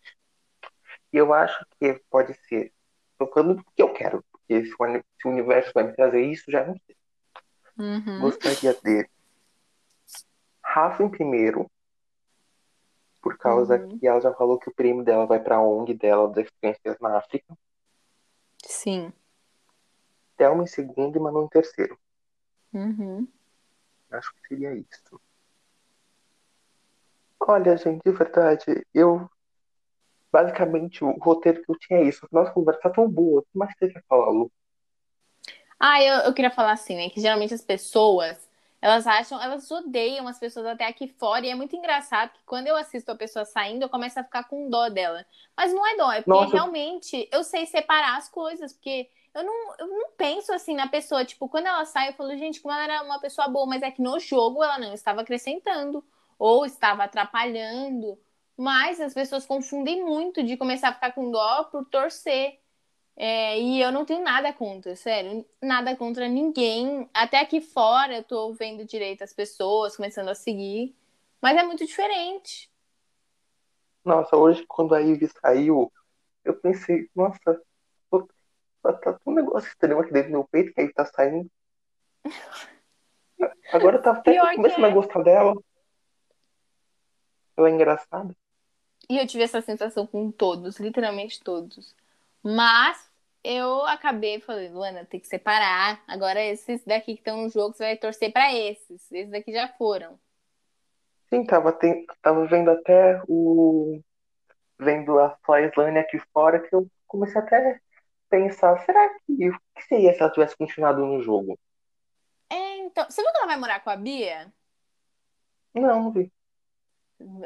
E 1.12 1.16
eu 1.16 1.32
acho 1.32 1.64
que 1.78 2.00
pode 2.10 2.34
ser. 2.48 2.72
Tô 3.18 3.26
falando 3.26 3.56
do 3.56 3.64
que 3.64 3.82
eu 3.82 3.92
quero, 3.92 4.24
porque 4.30 4.64
se 4.64 4.72
o, 4.72 4.76
o 4.78 5.28
universo 5.30 5.72
vai 5.74 5.84
me 5.84 5.92
trazer 5.92 6.22
isso, 6.22 6.50
já 6.50 6.64
não 6.64 6.74
sei. 6.86 6.96
Uhum. 7.78 8.20
Gostaria 8.20 8.74
dele. 8.74 9.08
Rafa 10.62 11.02
em 11.02 11.08
primeiro, 11.08 11.70
por 13.20 13.36
causa 13.36 13.76
Uhum. 13.76 13.98
que 13.98 14.06
ela 14.06 14.20
já 14.20 14.32
falou 14.32 14.58
que 14.58 14.68
o 14.70 14.74
prêmio 14.74 15.04
dela 15.04 15.26
vai 15.26 15.40
pra 15.40 15.60
ONG 15.60 15.94
dela 15.94 16.28
das 16.28 16.48
crianças 16.60 16.98
na 17.00 17.18
África. 17.18 17.56
Sim. 18.64 19.12
Thelma 20.36 20.62
em 20.62 20.66
segundo 20.66 21.16
e 21.16 21.20
Manu 21.20 21.44
em 21.44 21.48
terceiro. 21.48 21.98
Uhum. 22.72 23.26
Acho 24.10 24.32
que 24.34 24.48
seria 24.48 24.72
isso. 24.74 25.20
Olha, 27.50 27.76
gente, 27.76 28.00
de 28.04 28.12
verdade, 28.12 28.86
eu. 28.94 29.28
Basicamente, 30.30 31.02
o 31.02 31.10
roteiro 31.18 31.60
que 31.64 31.68
eu 31.68 31.76
tinha 31.76 31.98
é 31.98 32.04
isso. 32.04 32.24
Nossa 32.30 32.52
conversa 32.52 32.82
tá 32.82 32.90
tão 32.90 33.10
boa. 33.10 33.40
O 33.40 33.42
que 33.42 33.58
mais 33.58 33.74
você 33.76 33.88
quer 33.92 34.04
falar, 34.08 34.30
Lu? 34.30 34.52
Ah, 35.80 36.00
eu, 36.00 36.14
eu 36.26 36.32
queria 36.32 36.52
falar 36.52 36.70
assim, 36.70 36.94
né? 36.94 37.10
Que 37.10 37.20
geralmente 37.20 37.52
as 37.52 37.62
pessoas, 37.62 38.48
elas 38.80 39.04
acham, 39.04 39.42
elas 39.42 39.68
odeiam 39.68 40.28
as 40.28 40.38
pessoas 40.38 40.64
até 40.66 40.86
aqui 40.86 41.08
fora. 41.08 41.44
E 41.44 41.50
é 41.50 41.54
muito 41.56 41.74
engraçado 41.74 42.30
que 42.30 42.44
quando 42.46 42.68
eu 42.68 42.76
assisto 42.76 43.10
a 43.10 43.16
pessoa 43.16 43.44
saindo, 43.44 43.82
eu 43.82 43.88
começo 43.88 44.20
a 44.20 44.22
ficar 44.22 44.44
com 44.44 44.70
dó 44.70 44.88
dela. 44.88 45.26
Mas 45.56 45.74
não 45.74 45.84
é 45.84 45.96
dó, 45.96 46.12
é 46.12 46.22
porque 46.22 46.30
Nossa. 46.30 46.52
realmente 46.52 47.28
eu 47.32 47.42
sei 47.42 47.66
separar 47.66 48.16
as 48.16 48.28
coisas. 48.28 48.72
Porque 48.72 49.10
eu 49.34 49.42
não, 49.42 49.74
eu 49.80 49.88
não 49.88 50.10
penso 50.16 50.52
assim 50.52 50.76
na 50.76 50.86
pessoa. 50.86 51.24
Tipo, 51.24 51.48
quando 51.48 51.66
ela 51.66 51.84
sai, 51.84 52.10
eu 52.10 52.12
falo, 52.12 52.30
gente, 52.36 52.60
como 52.60 52.72
ela 52.72 52.84
era 52.84 53.02
uma 53.02 53.18
pessoa 53.18 53.48
boa. 53.48 53.66
Mas 53.66 53.82
é 53.82 53.90
que 53.90 54.00
no 54.00 54.20
jogo 54.20 54.62
ela 54.62 54.78
não 54.78 54.94
estava 54.94 55.22
acrescentando. 55.22 56.04
Ou 56.40 56.64
estava 56.64 57.04
atrapalhando. 57.04 58.18
Mas 58.56 58.98
as 58.98 59.12
pessoas 59.12 59.44
confundem 59.44 60.02
muito 60.02 60.42
de 60.42 60.56
começar 60.56 60.88
a 60.88 60.94
ficar 60.94 61.12
com 61.12 61.30
dó 61.30 61.64
por 61.64 61.84
torcer. 61.84 62.58
É, 63.14 63.60
e 63.60 63.82
eu 63.82 63.92
não 63.92 64.06
tenho 64.06 64.24
nada 64.24 64.50
contra, 64.50 64.96
sério, 64.96 65.44
nada 65.60 65.94
contra 65.94 66.26
ninguém. 66.26 67.06
Até 67.12 67.38
aqui 67.38 67.60
fora 67.60 68.16
eu 68.16 68.24
tô 68.24 68.54
vendo 68.54 68.86
direito 68.86 69.22
as 69.22 69.34
pessoas 69.34 69.94
começando 69.94 70.30
a 70.30 70.34
seguir, 70.34 70.96
mas 71.42 71.58
é 71.58 71.62
muito 71.62 71.84
diferente. 71.84 72.70
Nossa, 74.02 74.34
hoje, 74.34 74.64
quando 74.66 74.94
a 74.94 75.00
Ivy 75.00 75.28
saiu, 75.28 75.92
eu 76.42 76.54
pensei, 76.54 77.10
nossa, 77.14 77.38
tá, 78.82 78.92
tá 78.94 79.18
um 79.26 79.34
negócio 79.34 79.68
estranho 79.68 80.00
aqui 80.00 80.10
dentro 80.10 80.30
do 80.30 80.32
meu 80.32 80.44
peito 80.44 80.72
que 80.72 80.80
aí 80.80 80.90
tá 80.90 81.04
saindo. 81.04 81.50
Agora 83.70 84.00
tava 84.00 84.18
até 84.20 84.38
começando 84.54 84.84
é. 84.86 84.90
a 84.90 84.94
gostar 84.94 85.22
dela. 85.22 85.54
Ela 87.60 87.70
é 87.70 87.72
engraçada. 87.72 88.34
E 89.08 89.18
eu 89.18 89.26
tive 89.26 89.44
essa 89.44 89.60
sensação 89.60 90.06
com 90.06 90.30
todos, 90.30 90.78
literalmente 90.78 91.40
todos. 91.42 91.94
Mas 92.42 93.10
eu 93.44 93.84
acabei 93.86 94.40
falando, 94.40 94.72
Luana, 94.74 95.04
tem 95.04 95.20
que 95.20 95.26
separar. 95.28 96.02
Agora 96.06 96.40
esses 96.42 96.84
daqui 96.84 97.14
que 97.14 97.20
estão 97.20 97.42
no 97.42 97.48
jogo, 97.50 97.74
você 97.74 97.84
vai 97.84 97.96
torcer 97.96 98.32
pra 98.32 98.54
esses. 98.54 99.10
Esses 99.12 99.30
daqui 99.30 99.52
já 99.52 99.68
foram. 99.76 100.18
Sim, 101.28 101.44
tava, 101.44 101.72
tem- 101.72 102.04
tava 102.22 102.46
vendo 102.46 102.70
até 102.70 103.20
o. 103.28 104.00
Vendo 104.80 105.18
a 105.20 105.38
Slane 105.72 105.98
aqui 106.00 106.18
fora, 106.32 106.60
que 106.60 106.74
eu 106.74 106.88
comecei 107.06 107.40
até 107.40 107.72
a 107.74 107.80
pensar, 108.30 108.78
será 108.84 109.08
que. 109.26 109.50
O 109.50 109.58
que 109.76 109.82
seria 109.88 110.14
se 110.14 110.20
ela 110.22 110.32
tivesse 110.32 110.56
continuado 110.56 111.04
no 111.06 111.22
jogo? 111.22 111.58
É, 112.48 112.76
então, 112.78 113.04
você 113.08 113.22
viu 113.22 113.30
que 113.32 113.38
ela 113.38 113.46
vai 113.46 113.56
morar 113.58 113.80
com 113.80 113.90
a 113.90 113.96
Bia? 113.96 114.52
Não, 115.74 116.12
vi. 116.12 116.30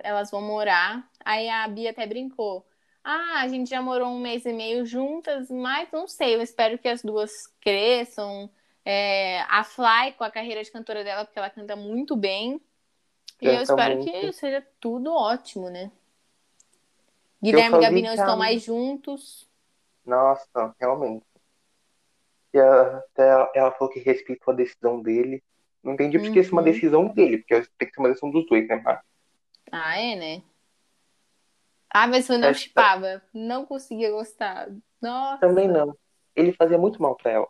Elas 0.02 0.30
vão 0.30 0.40
morar. 0.42 1.08
Aí 1.24 1.48
a 1.48 1.66
Bia 1.68 1.90
até 1.90 2.06
brincou. 2.06 2.66
Ah, 3.02 3.40
a 3.42 3.48
gente 3.48 3.68
já 3.68 3.82
morou 3.82 4.08
um 4.08 4.20
mês 4.20 4.46
e 4.46 4.52
meio 4.52 4.86
juntas, 4.86 5.50
mas 5.50 5.90
não 5.92 6.08
sei, 6.08 6.34
eu 6.34 6.40
espero 6.40 6.78
que 6.78 6.88
as 6.88 7.02
duas 7.02 7.30
cresçam. 7.60 8.50
É, 8.86 9.40
a 9.42 9.64
Fly 9.64 10.12
com 10.16 10.24
a 10.24 10.30
carreira 10.30 10.62
de 10.62 10.70
cantora 10.70 11.02
dela, 11.02 11.24
porque 11.24 11.38
ela 11.38 11.48
canta 11.50 11.74
muito 11.74 12.14
bem. 12.16 12.60
E 13.40 13.46
eu 13.46 13.62
espero 13.62 13.96
muito. 13.96 14.10
que 14.10 14.32
seja 14.32 14.66
tudo 14.78 15.12
ótimo, 15.12 15.70
né? 15.70 15.90
Guilherme 17.42 17.76
e 17.76 17.80
Gabi 17.80 18.02
não 18.02 18.14
estão 18.14 18.36
mais 18.36 18.62
juntos. 18.62 19.48
Nossa, 20.04 20.74
realmente. 20.80 21.24
E 22.52 22.58
ela- 22.58 22.98
até 22.98 23.28
ela, 23.54 23.72
falou 23.72 23.92
que 23.92 24.00
respeita 24.00 24.50
a 24.50 24.54
decisão 24.54 25.02
dele. 25.02 25.42
Não 25.82 25.92
entendi 25.94 26.18
porque 26.18 26.40
isso 26.40 26.50
é 26.50 26.52
uma 26.52 26.62
Uhum. 26.62 26.70
decisão 26.72 27.08
dele, 27.08 27.38
porque 27.38 27.68
tem 27.76 27.88
que 27.88 27.94
ser 27.94 28.00
uma 28.00 28.08
decisão 28.08 28.30
dos 28.30 28.46
dois, 28.46 28.66
né? 28.68 28.80
Mas 28.82 29.00
Ah, 29.76 29.98
é, 30.00 30.14
né? 30.14 30.42
Ah, 31.90 32.06
mas 32.06 32.28
eu 32.28 32.38
não 32.38 32.48
Essa- 32.48 32.60
chipava. 32.60 33.22
Não 33.32 33.66
conseguia 33.66 34.10
gostar. 34.10 34.68
Nossa. 35.02 35.38
também 35.40 35.66
não. 35.68 35.96
Ele 36.34 36.52
fazia 36.52 36.78
muito 36.78 37.00
mal 37.02 37.16
pra 37.16 37.30
ela. 37.32 37.48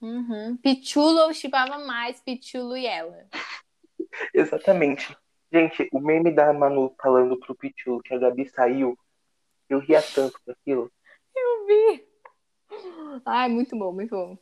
Uhum. 0.00 0.56
Pichulo 0.56 1.20
eu 1.20 1.32
chipava 1.34 1.78
mais 1.78 2.20
Pichulo 2.20 2.76
e 2.76 2.86
ela. 2.86 3.26
Exatamente. 4.34 5.16
Gente, 5.52 5.88
o 5.92 6.00
meme 6.00 6.30
da 6.34 6.52
Manu 6.52 6.94
falando 7.00 7.38
pro 7.38 7.54
Pichu 7.54 8.00
que 8.02 8.14
a 8.14 8.18
Gabi 8.18 8.48
saiu, 8.48 8.98
eu 9.68 9.78
ria 9.78 10.02
tanto 10.02 10.40
com 10.44 10.50
aquilo. 10.52 10.90
Eu 11.36 11.66
vi. 11.66 12.08
Ai, 13.26 13.48
muito 13.48 13.76
bom, 13.78 13.92
muito 13.92 14.10
bom. 14.16 14.36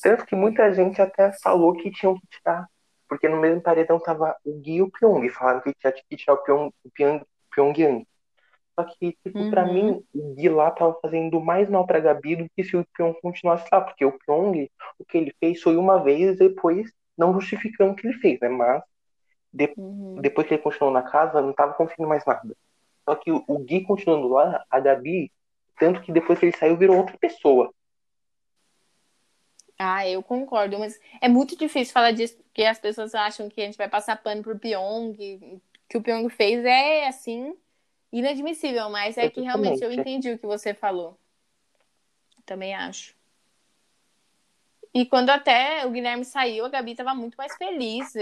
Tanto 0.00 0.24
que 0.26 0.36
muita 0.36 0.72
gente 0.72 1.02
até 1.02 1.32
falou 1.42 1.72
que 1.74 1.90
tinham 1.90 2.14
que 2.18 2.26
tirar. 2.28 2.68
Porque 3.08 3.28
no 3.28 3.38
mesmo 3.40 3.62
paredão 3.62 3.98
tava 4.00 4.36
o 4.44 4.60
Gui 4.60 4.76
e 4.76 4.82
o 4.82 4.90
Pyong. 4.90 5.28
Falaram 5.30 5.60
que 5.60 5.74
tinha 5.74 5.92
que 5.92 6.16
tirar 6.16 6.34
o 6.34 6.38
Pyong, 6.44 6.70
o 6.84 6.90
Pyong, 6.92 7.22
Pyongyang. 7.54 8.06
Só 8.78 8.84
que, 8.86 9.16
tipo, 9.24 9.46
pra 9.46 9.66
Uhum. 9.66 9.66
mim, 9.66 10.02
o 10.14 10.34
Gui 10.34 10.48
lá 10.48 10.70
tava 10.70 10.98
fazendo 11.02 11.40
mais 11.40 11.68
mal 11.70 11.86
pra 11.86 12.00
Gabi 12.00 12.36
do 12.36 12.48
que 12.56 12.64
se 12.64 12.76
o 12.76 12.86
Pyong 12.96 13.14
continuasse 13.22 13.68
lá. 13.72 13.80
Porque 13.80 14.04
o 14.04 14.18
Pyong, 14.18 14.70
o 14.98 15.04
que 15.04 15.18
ele 15.18 15.34
fez 15.40 15.62
foi 15.62 15.76
uma 15.76 16.02
vez 16.02 16.36
e 16.36 16.48
depois 16.50 16.90
não 17.16 17.34
justificando 17.34 17.92
o 17.92 17.96
que 17.96 18.06
ele 18.08 18.18
fez, 18.18 18.40
né? 18.40 18.48
Mas 18.48 18.82
Uhum. 19.76 20.22
depois 20.22 20.46
que 20.46 20.54
ele 20.54 20.62
continuou 20.62 20.92
na 20.92 21.02
casa, 21.02 21.40
não 21.40 21.52
tava 21.52 21.74
conseguindo 21.74 22.08
mais 22.08 22.24
nada. 22.26 22.54
Só 23.08 23.14
que 23.16 23.32
o, 23.32 23.44
o 23.48 23.58
Gui 23.60 23.84
continuando 23.84 24.28
lá, 24.28 24.64
a 24.70 24.80
Gabi, 24.80 25.32
tanto 25.78 26.02
que 26.02 26.12
depois 26.12 26.38
que 26.38 26.46
ele 26.46 26.56
saiu, 26.56 26.76
virou 26.76 26.98
outra 26.98 27.16
pessoa. 27.18 27.72
Ah, 29.78 30.08
eu 30.08 30.22
concordo, 30.22 30.78
mas 30.78 31.00
é 31.20 31.28
muito 31.28 31.56
difícil 31.56 31.92
falar 31.92 32.10
disso 32.10 32.36
porque 32.36 32.64
as 32.64 32.78
pessoas 32.78 33.14
acham 33.14 33.48
que 33.48 33.60
a 33.60 33.64
gente 33.64 33.78
vai 33.78 33.88
passar 33.88 34.20
pano 34.20 34.42
pro 34.42 34.58
Pyong, 34.58 35.14
que 35.88 35.96
o 35.96 36.02
Pyong 36.02 36.28
fez 36.28 36.64
é 36.64 37.06
assim 37.06 37.56
inadmissível, 38.10 38.90
mas 38.90 39.16
é 39.16 39.30
que 39.30 39.40
realmente 39.40 39.84
eu 39.84 39.92
entendi 39.92 40.32
o 40.32 40.38
que 40.38 40.46
você 40.46 40.74
falou. 40.74 41.16
Também 42.44 42.74
acho. 42.74 43.16
E 44.92 45.04
quando 45.06 45.30
até 45.30 45.86
o 45.86 45.90
Guilherme 45.90 46.24
saiu, 46.24 46.64
a 46.64 46.68
Gabi 46.68 46.94
tava 46.96 47.14
muito 47.14 47.36
mais 47.36 47.54
feliz. 47.56 48.12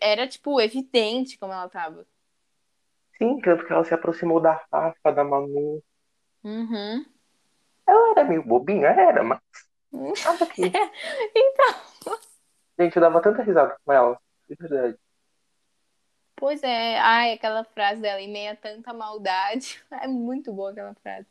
Era, 0.00 0.26
tipo, 0.26 0.60
evidente 0.60 1.38
como 1.38 1.52
ela 1.52 1.68
tava. 1.68 2.04
Sim, 3.16 3.40
tanto 3.40 3.64
que 3.64 3.72
ela 3.72 3.84
se 3.84 3.94
aproximou 3.94 4.40
da 4.40 4.60
Rafa, 4.70 5.12
da 5.12 5.24
Manu. 5.24 5.82
Uhum. 6.44 7.06
Ela 7.86 8.10
era 8.10 8.24
meio 8.24 8.42
bobinha, 8.42 8.88
era, 8.88 9.22
mas. 9.22 9.40
Então. 11.34 12.18
Gente, 12.78 12.96
eu 12.96 13.00
dava 13.02 13.22
tanta 13.22 13.42
risada 13.42 13.76
com 13.84 13.92
ela. 13.92 14.20
De 14.48 14.54
verdade. 14.54 14.98
Pois 16.36 16.62
é, 16.62 16.98
ai, 16.98 17.32
aquela 17.32 17.64
frase 17.64 18.02
dela, 18.02 18.20
em 18.20 18.30
meio 18.30 18.52
a 18.52 18.56
tanta 18.56 18.92
maldade. 18.92 19.82
É 19.90 20.06
muito 20.06 20.52
boa 20.52 20.70
aquela 20.70 20.94
frase. 20.96 21.28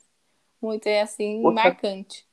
Muito, 0.61 0.87
é 0.87 1.01
assim, 1.01 1.43
Outra- 1.45 1.63
marcante. 1.63 2.27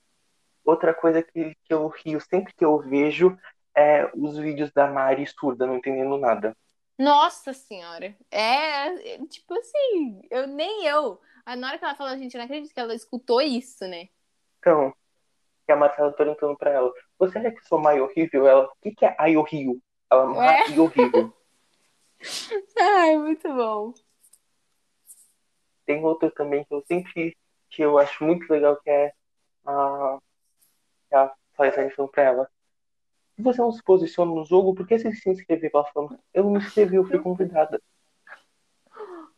Outra 0.65 0.95
coisa 0.95 1.23
que, 1.23 1.55
que 1.65 1.75
eu 1.75 1.89
rio 1.89 2.21
sempre 2.21 2.55
que 2.55 2.65
eu 2.65 2.79
vejo 2.79 3.37
é 3.75 4.11
os 4.15 4.39
vídeos 4.39 4.73
da 4.73 4.87
Mari 4.87 5.27
surda, 5.27 5.67
não 5.67 5.77
entendendo 5.77 6.17
nada. 6.17 6.57
Nossa 6.99 7.53
senhora. 7.53 8.17
É, 8.31 9.15
é, 9.15 9.27
tipo 9.27 9.53
assim, 9.55 10.23
eu 10.31 10.47
nem 10.47 10.87
eu. 10.87 11.21
Na 11.59 11.69
hora 11.69 11.79
que 11.79 11.85
ela 11.85 11.97
falou, 11.97 12.17
gente, 12.17 12.35
eu 12.35 12.39
não 12.39 12.45
acredito 12.45 12.73
que 12.73 12.79
ela 12.81 12.95
escutou 12.95 13.41
isso, 13.41 13.85
né? 13.87 14.09
Então, 14.61 14.95
que 15.73 15.75
a 15.75 15.77
Marcela 15.77 16.13
perguntando 16.13 16.57
pra 16.57 16.71
ela: 16.71 16.93
Você 17.19 17.39
acha 17.39 17.51
que 17.51 17.67
sou 17.67 17.79
mai 17.79 18.01
horrível? 18.01 18.47
Ela: 18.47 18.65
O 18.65 18.73
que, 18.83 18.95
que 18.95 19.05
é 19.07 19.17
ai 19.19 19.37
horrível? 19.37 19.79
Ela: 20.11 20.27
mai 20.27 20.79
horrível. 20.79 21.33
Ai, 22.79 23.17
muito 23.17 23.49
bom. 23.49 23.93
Tem 25.85 26.05
outro 26.05 26.31
também 26.31 26.65
que 26.65 26.73
eu 26.73 26.85
sempre 26.87 27.37
que 27.69 27.83
eu 27.83 27.99
acho 27.99 28.23
muito 28.23 28.49
legal 28.49 28.77
que 28.77 28.91
é 28.91 29.13
a 29.67 30.19
que 31.09 31.15
a 31.17 31.33
Faisane 31.55 31.91
falando 31.91 32.11
pra 32.11 32.23
ela. 32.23 32.51
Se 33.35 33.43
você 33.43 33.61
não 33.61 33.73
se 33.73 33.83
posiciona 33.83 34.33
no 34.33 34.45
jogo, 34.45 34.75
por 34.75 34.87
que 34.87 34.99
você 34.99 35.13
se 35.13 35.31
inscreveu? 35.31 35.71
Ela 35.75 35.85
falando, 35.87 36.19
eu 36.33 36.45
não 36.45 36.53
me 36.53 36.59
inscrevi, 36.59 36.97
eu 36.97 37.05
fui 37.05 37.19
convidada. 37.21 37.83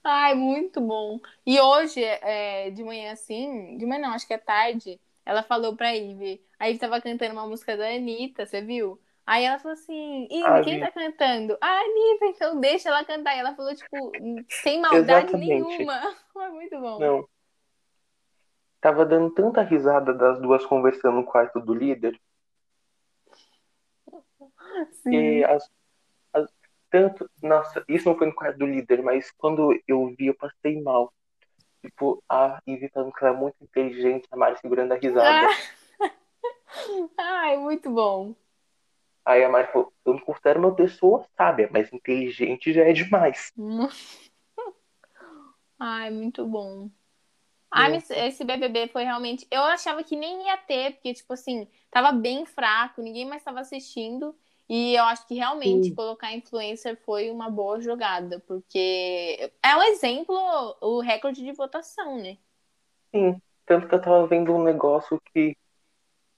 Ai, 0.02 0.34
muito 0.34 0.80
bom. 0.80 1.18
E 1.46 1.58
hoje, 1.58 2.04
é, 2.04 2.70
de 2.70 2.84
manhã 2.84 3.12
assim, 3.12 3.78
de 3.78 3.86
manhã 3.86 4.02
não, 4.02 4.14
acho 4.14 4.26
que 4.26 4.34
é 4.34 4.38
tarde, 4.38 5.00
ela 5.24 5.42
falou 5.42 5.76
pra 5.76 5.94
Ivy. 5.94 6.44
A 6.58 6.68
Ivy 6.68 6.78
tava 6.78 7.00
cantando 7.00 7.32
uma 7.34 7.46
música 7.46 7.76
da 7.76 7.88
Anitta, 7.88 8.46
você 8.46 8.62
viu? 8.62 9.00
Aí 9.26 9.44
ela 9.44 9.58
falou 9.58 9.72
assim, 9.74 10.28
Ivy, 10.30 10.48
Ah, 10.48 10.60
quem 10.60 10.78
tá 10.78 10.90
cantando? 10.92 11.56
A 11.60 11.66
Anitta, 11.80 12.26
então 12.26 12.60
deixa 12.60 12.88
ela 12.90 13.04
cantar. 13.04 13.34
E 13.36 13.38
ela 13.40 13.54
falou, 13.56 13.74
tipo, 13.74 14.46
sem 14.50 14.80
maldade 14.80 15.34
Exatamente. 15.34 15.36
nenhuma. 15.36 16.00
Foi 16.32 16.50
muito 16.50 16.78
bom. 16.80 17.00
Não. 17.00 17.28
Tava 18.80 19.04
dando 19.04 19.34
tanta 19.34 19.62
risada 19.62 20.14
das 20.14 20.40
duas 20.40 20.64
conversando 20.64 21.16
no 21.16 21.24
quarto 21.24 21.58
do 21.60 21.74
líder. 21.74 22.16
Sim. 25.02 25.40
E 25.40 25.44
as, 25.44 25.70
as- 26.34 26.52
tanto, 26.90 27.30
nossa, 27.42 27.84
isso 27.88 28.08
não 28.08 28.18
foi 28.18 28.28
no 28.28 28.34
quarto 28.34 28.58
do 28.58 28.66
líder, 28.66 29.02
mas 29.02 29.30
quando 29.32 29.72
eu 29.88 30.14
vi, 30.18 30.26
eu 30.28 30.36
passei 30.36 30.82
mal. 30.82 31.12
Tipo, 31.84 32.24
a 32.26 32.62
Ivy 32.66 32.88
falando 32.88 33.12
que 33.12 33.22
ela 33.22 33.36
é 33.36 33.38
muito 33.38 33.56
inteligente, 33.62 34.26
a 34.30 34.36
Mari 34.36 34.58
segurando 34.58 34.92
a 34.92 34.96
risada. 34.96 35.48
Ah. 36.00 36.10
Ai, 37.18 37.58
muito 37.58 37.90
bom. 37.90 38.34
Aí 39.22 39.44
a 39.44 39.50
Mari 39.50 39.70
falou, 39.70 39.92
eu 40.04 40.14
não 40.14 40.20
considero 40.20 40.60
uma 40.60 40.74
pessoa 40.74 41.26
sábia, 41.36 41.68
mas 41.70 41.92
inteligente 41.92 42.72
já 42.72 42.84
é 42.84 42.92
demais. 42.94 43.52
Ai, 45.78 46.10
muito 46.10 46.46
bom. 46.46 46.88
Ai, 47.70 47.90
mas 47.90 48.08
esse 48.08 48.44
BBB 48.44 48.88
foi 48.88 49.04
realmente. 49.04 49.46
Eu 49.50 49.60
achava 49.62 50.02
que 50.02 50.16
nem 50.16 50.46
ia 50.46 50.56
ter, 50.56 50.92
porque, 50.92 51.12
tipo 51.12 51.34
assim, 51.34 51.68
tava 51.90 52.12
bem 52.12 52.46
fraco, 52.46 53.02
ninguém 53.02 53.26
mais 53.26 53.42
estava 53.42 53.60
assistindo. 53.60 54.34
E 54.68 54.94
eu 54.94 55.04
acho 55.04 55.26
que 55.26 55.34
realmente 55.34 55.88
Sim. 55.88 55.94
colocar 55.94 56.32
influencer 56.32 56.96
foi 57.04 57.30
uma 57.30 57.50
boa 57.50 57.80
jogada, 57.80 58.40
porque 58.46 59.52
é 59.62 59.76
um 59.76 59.82
exemplo, 59.82 60.34
o 60.80 61.00
recorde 61.00 61.44
de 61.44 61.52
votação, 61.52 62.16
né? 62.16 62.38
Sim, 63.14 63.40
tanto 63.66 63.86
que 63.86 63.94
eu 63.94 64.00
tava 64.00 64.26
vendo 64.26 64.52
um 64.52 64.62
negócio 64.62 65.20
que 65.32 65.56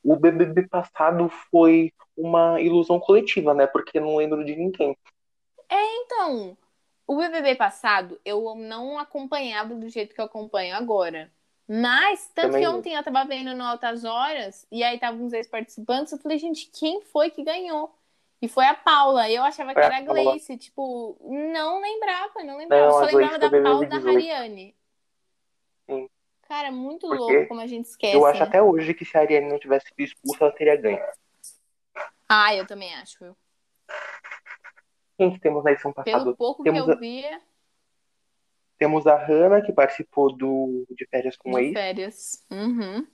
o 0.05 0.17
BBB 0.17 0.69
passado 0.69 1.29
foi 1.51 1.93
uma 2.17 2.61
ilusão 2.61 2.99
coletiva, 2.99 3.55
né? 3.55 3.67
Porque 3.67 3.99
eu 3.99 4.03
não 4.03 4.17
lembro 4.17 4.45
de 4.45 4.55
ninguém. 4.57 4.97
Então, 5.71 6.57
o 7.07 7.17
BBB 7.17 7.55
passado 7.57 8.21
eu 8.25 8.55
não 8.55 8.99
acompanhava 8.99 9.75
do 9.75 9.89
jeito 9.89 10.15
que 10.15 10.21
eu 10.21 10.25
acompanho 10.25 10.77
agora. 10.77 11.33
Mas, 11.69 12.31
tanto 12.35 12.53
Também 12.53 12.63
que 12.63 12.69
ontem 12.69 12.95
eu 12.95 13.03
tava 13.03 13.25
vendo 13.25 13.55
no 13.55 13.65
Altas 13.65 14.05
Horas, 14.05 14.67
e 14.71 14.85
aí 14.85 14.95
estavam 14.95 15.25
uns 15.25 15.33
ex-participantes, 15.33 16.13
eu 16.13 16.19
falei, 16.19 16.39
gente, 16.39 16.71
quem 16.73 17.01
foi 17.03 17.31
que 17.31 17.43
ganhou? 17.43 17.93
E 18.43 18.49
foi 18.49 18.67
a 18.67 18.75
Paula. 18.75 19.31
Eu 19.31 19.43
achava 19.43 19.73
que 19.73 19.81
era 19.81 19.99
a 19.99 20.05
Paula. 20.05 20.23
Gleice. 20.23 20.57
Tipo, 20.59 21.17
não 21.23 21.81
lembrava, 21.81 22.43
não 22.45 22.57
lembrava. 22.59 22.85
Não, 22.87 22.93
Só 22.93 23.05
lembrava 23.07 23.39
da 23.39 23.51
Paula 23.51 23.85
e 23.85 23.89
da 23.89 23.97
18. 23.99 24.09
Hariane. 24.17 24.77
Sim. 25.89 26.11
Cara, 26.43 26.71
muito 26.71 27.09
Porque 27.09 27.23
louco 27.33 27.49
como 27.49 27.61
a 27.61 27.67
gente 27.67 27.87
esquece. 27.87 28.15
Eu 28.15 28.25
acho 28.27 28.41
né? 28.41 28.47
até 28.47 28.63
hoje 28.63 28.95
que 28.95 29.05
se 29.05 29.17
a 29.17 29.21
Ariane 29.21 29.49
não 29.49 29.59
tivesse 29.59 29.89
sido 29.89 30.01
expulsa, 30.01 30.45
ela 30.45 30.53
teria 30.55 30.77
ganho. 30.77 31.03
Ah, 32.29 32.55
eu 32.55 32.67
também 32.67 32.95
acho. 32.95 33.19
viu? 33.25 33.37
Quem 35.17 35.33
que 35.33 35.41
temos 35.41 35.65
na 35.65 35.73
edição 35.73 35.93
Pelo 35.93 36.05
passada? 36.05 36.35
pouco 36.37 36.63
Temos 36.63 36.85
que 36.85 36.91
eu 36.91 36.95
a- 36.95 36.99
via 36.99 37.41
Temos 38.79 39.07
a 39.07 39.17
Hannah, 39.17 39.63
que 39.63 39.73
participou 39.73 40.31
do 40.37 40.85
de 40.91 41.07
férias 41.07 41.37
com 41.37 41.51
o 41.53 41.59
de 41.59 41.65
ex, 41.65 41.73
férias. 41.73 42.47
Uhum. 42.51 43.07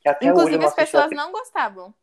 que 0.00 0.08
até 0.08 0.26
hoje 0.26 0.32
Inclusive, 0.32 0.58
não 0.58 0.66
as 0.68 0.74
pessoas 0.74 1.10
não 1.10 1.32
gostavam. 1.32 1.94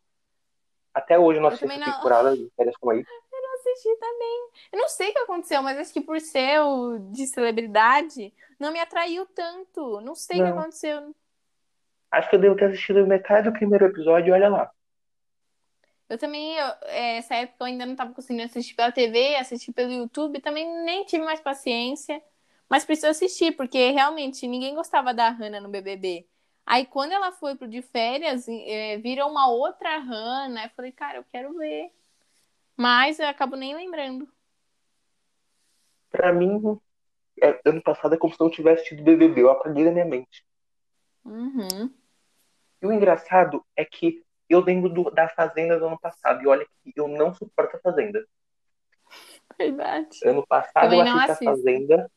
Até 0.95 1.19
hoje 1.19 1.39
eu 1.39 1.41
não 1.41 1.49
assisti 1.49 1.65
essa 1.65 1.77
não. 1.77 1.93
temporada 1.93 2.37
de 2.37 2.49
férias 2.55 2.77
com 2.77 2.93
ex. 2.93 3.05
Eu 3.05 3.41
não 3.41 3.53
assisti 3.55 3.95
também. 3.97 4.49
Eu 4.71 4.79
não 4.79 4.87
sei 4.87 5.09
o 5.09 5.13
que 5.13 5.19
aconteceu, 5.19 5.61
mas 5.61 5.77
acho 5.77 5.91
que 5.91 5.99
por 5.99 6.21
ser 6.21 6.61
o 6.61 6.97
de 7.11 7.27
celebridade, 7.27 8.33
não 8.57 8.71
me 8.71 8.79
atraiu 8.79 9.25
tanto. 9.25 9.99
Não 9.99 10.15
sei 10.15 10.39
o 10.39 10.45
que 10.45 10.51
aconteceu. 10.51 11.13
Acho 12.09 12.29
que 12.29 12.35
eu 12.37 12.39
devo 12.39 12.55
ter 12.55 12.65
assistido 12.65 13.05
metade 13.05 13.49
do 13.49 13.53
primeiro 13.53 13.85
episódio 13.85 14.33
olha 14.33 14.47
lá. 14.47 14.71
Eu 16.07 16.17
também, 16.17 16.55
eu, 16.55 16.67
é, 16.83 17.17
essa 17.17 17.35
época 17.35 17.57
eu 17.63 17.65
ainda 17.65 17.85
não 17.85 17.95
tava 17.95 18.13
conseguindo 18.13 18.45
assistir 18.45 18.73
pela 18.73 18.91
TV, 18.91 19.35
assistir 19.35 19.73
pelo 19.73 19.91
YouTube, 19.91 20.39
também 20.39 20.65
nem 20.85 21.03
tive 21.03 21.25
mais 21.25 21.41
paciência. 21.41 22.23
Mas 22.69 22.85
preciso 22.85 23.07
assistir, 23.07 23.51
porque 23.51 23.91
realmente 23.91 24.47
ninguém 24.47 24.73
gostava 24.75 25.13
da 25.13 25.29
Hannah 25.29 25.59
no 25.59 25.67
BBB. 25.67 26.25
Aí 26.65 26.85
quando 26.85 27.11
ela 27.11 27.31
foi 27.31 27.55
pro 27.55 27.67
de 27.67 27.81
férias, 27.81 28.47
é, 28.47 28.97
virou 28.97 29.29
uma 29.29 29.47
outra 29.47 29.99
Hannah. 29.99 30.65
Eu 30.65 30.69
falei, 30.71 30.91
cara, 30.91 31.19
eu 31.19 31.25
quero 31.31 31.53
ver. 31.57 31.91
Mas 32.75 33.19
eu 33.19 33.27
acabo 33.27 33.55
nem 33.55 33.75
lembrando. 33.75 34.27
Pra 36.09 36.33
mim, 36.33 36.79
é- 37.41 37.59
ano 37.65 37.81
passado 37.83 38.15
é 38.15 38.17
como 38.17 38.33
se 38.33 38.39
não 38.39 38.49
tivesse 38.49 38.85
tido 38.85 39.03
BBB. 39.03 39.41
Eu 39.41 39.51
apaguei 39.51 39.85
da 39.85 39.91
minha 39.91 40.05
mente. 40.05 40.45
Uhum. 41.23 41.93
E 42.81 42.85
o 42.85 42.91
engraçado 42.91 43.63
é 43.75 43.85
que 43.85 44.23
eu 44.49 44.59
lembro 44.59 44.89
do- 44.89 45.11
da 45.11 45.27
Fazenda 45.29 45.79
do 45.79 45.85
ano 45.87 45.99
passado. 45.99 46.41
E 46.41 46.47
olha 46.47 46.65
que 46.65 46.93
eu 46.95 47.07
não 47.07 47.33
suporto 47.33 47.77
a 47.77 47.79
Fazenda. 47.79 48.25
Verdade. 49.57 50.19
Ano 50.25 50.45
passado 50.45 50.83
Também 50.83 50.99
eu 50.99 51.07
assisti 51.07 51.47
a. 51.47 51.49
Fazenda. 51.51 52.11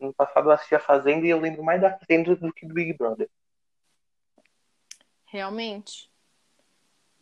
Ano 0.00 0.14
passado 0.14 0.48
eu 0.48 0.52
assisti 0.52 0.74
a 0.74 0.80
Fazenda 0.80 1.26
e 1.26 1.30
eu 1.30 1.38
lembro 1.40 1.62
mais 1.62 1.80
da 1.80 1.96
Fazenda 1.98 2.34
do 2.34 2.52
que 2.52 2.66
do 2.66 2.74
Big 2.74 2.94
Brother. 2.94 3.28
Realmente. 5.26 6.10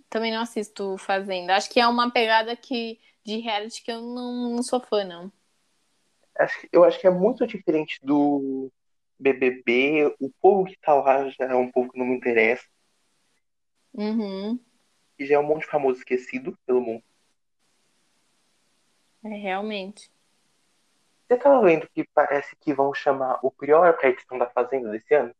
Também 0.08 0.32
não 0.32 0.40
assisto 0.40 0.96
Fazenda. 0.96 1.54
Acho 1.56 1.68
que 1.70 1.80
é 1.80 1.86
uma 1.86 2.10
pegada 2.10 2.56
que, 2.56 2.98
de 3.24 3.38
reality 3.38 3.82
que 3.82 3.90
eu 3.90 4.00
não, 4.00 4.50
não 4.56 4.62
sou 4.62 4.80
fã, 4.80 5.04
não. 5.04 5.30
Acho 6.38 6.60
que- 6.60 6.68
eu 6.72 6.84
acho 6.84 6.98
que 7.00 7.06
é 7.06 7.10
muito 7.10 7.46
diferente 7.46 7.98
do 8.02 8.70
BBB. 9.18 10.14
O 10.20 10.30
povo 10.40 10.64
que 10.64 10.76
tá 10.78 10.94
lá 10.94 11.28
já 11.30 11.44
é 11.46 11.54
um 11.54 11.70
povo 11.70 11.90
que 11.90 11.98
não 11.98 12.06
me 12.06 12.16
interessa. 12.16 12.64
Uhum. 13.92 14.58
E 15.18 15.26
já 15.26 15.34
é 15.34 15.38
um 15.38 15.42
monte 15.42 15.62
de 15.62 15.70
famoso 15.70 15.98
esquecido 15.98 16.56
pelo 16.64 16.80
mundo. 16.80 17.02
É 19.24 19.28
realmente. 19.30 20.10
Você 21.28 21.36
tava 21.36 21.60
vendo 21.62 21.86
que 21.94 22.08
parece 22.14 22.56
que 22.56 22.72
vão 22.72 22.94
chamar 22.94 23.38
o 23.42 23.50
Prior 23.50 23.92
pra 23.98 24.08
edição 24.08 24.38
da 24.38 24.48
Fazenda 24.48 24.90
desse 24.90 25.14
ano? 25.14 25.34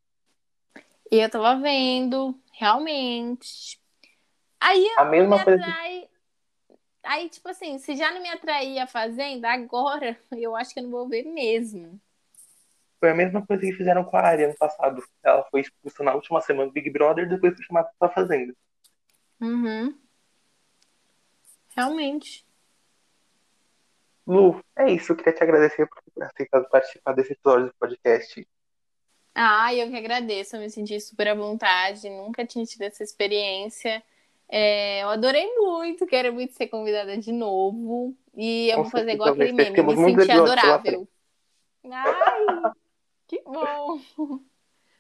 Eu 1.11 1.31
tava 1.31 1.59
vendo, 1.59 2.39
realmente. 2.53 3.81
Aí 4.61 4.87
eu 4.87 5.01
A 5.01 5.05
mesma 5.07 5.39
me 5.39 5.45
coisa. 5.45 5.63
atrai. 5.65 6.09
Aí, 7.03 7.31
tipo 7.31 7.49
assim, 7.49 7.79
se 7.79 7.97
já 7.97 8.11
não 8.11 8.21
me 8.21 8.29
atraía 8.29 8.85
a 8.85 8.87
Fazenda, 8.87 9.51
agora 9.51 10.21
eu 10.31 10.55
acho 10.55 10.75
que 10.75 10.81
eu 10.81 10.85
não 10.85 10.91
vou 10.91 11.09
ver 11.09 11.25
mesmo. 11.25 11.99
Foi 13.01 13.11
a 13.11 13.15
mesma 13.15 13.47
coisa 13.47 13.63
que 13.63 13.73
fizeram 13.73 14.05
com 14.05 14.17
a 14.19 14.21
Arya 14.21 14.49
ano 14.49 14.57
passado. 14.59 15.03
Ela 15.23 15.43
foi 15.45 15.63
expulsa 15.63 16.03
na 16.03 16.13
última 16.15 16.43
semana 16.43 16.67
do 16.67 16.73
Big 16.73 16.91
Brother 16.91 17.27
depois 17.27 17.55
foi 17.55 17.65
chamada 17.65 17.89
pra 17.99 18.11
Fazenda. 18.11 18.55
Uhum. 19.41 19.97
Realmente. 21.75 22.48
Lu, 24.29 24.63
é 24.77 24.93
isso. 24.93 25.13
Eu 25.13 25.17
queria 25.17 25.33
te 25.33 25.43
agradecer 25.43 25.87
por 25.87 26.03
ter 26.15 26.23
aceitado 26.23 26.69
participar 26.69 27.15
desse 27.15 27.33
episódio 27.33 27.69
do 27.69 27.75
podcast. 27.81 28.47
Ah, 29.35 29.73
eu 29.75 29.89
que 29.89 29.97
agradeço, 29.97 30.57
eu 30.57 30.61
me 30.61 30.69
senti 30.69 31.01
super 31.01 31.29
à 31.29 31.35
vontade, 31.35 32.11
nunca 32.11 32.45
tinha 32.45 32.65
tido 32.67 32.83
essa 32.83 33.03
experiência. 33.03 34.03
É, 34.51 35.03
eu 35.03 35.09
adorei 35.09 35.47
muito, 35.57 36.07
quero 36.07 36.33
muito 36.33 36.53
ser 36.55 36.67
convidada 36.67 37.17
de 37.17 37.33
novo. 37.33 38.15
E 38.37 38.69
eu 38.69 38.77
Com 38.77 38.83
vou 38.83 38.91
fazer 38.91 39.13
igual 39.13 39.31
aquele 39.31 39.53
meme, 39.53 39.83
me 39.83 40.27
pela 40.27 40.43
adorável. 40.43 41.09
Ai, 41.91 42.73
que 43.27 43.41
bom! 43.43 43.99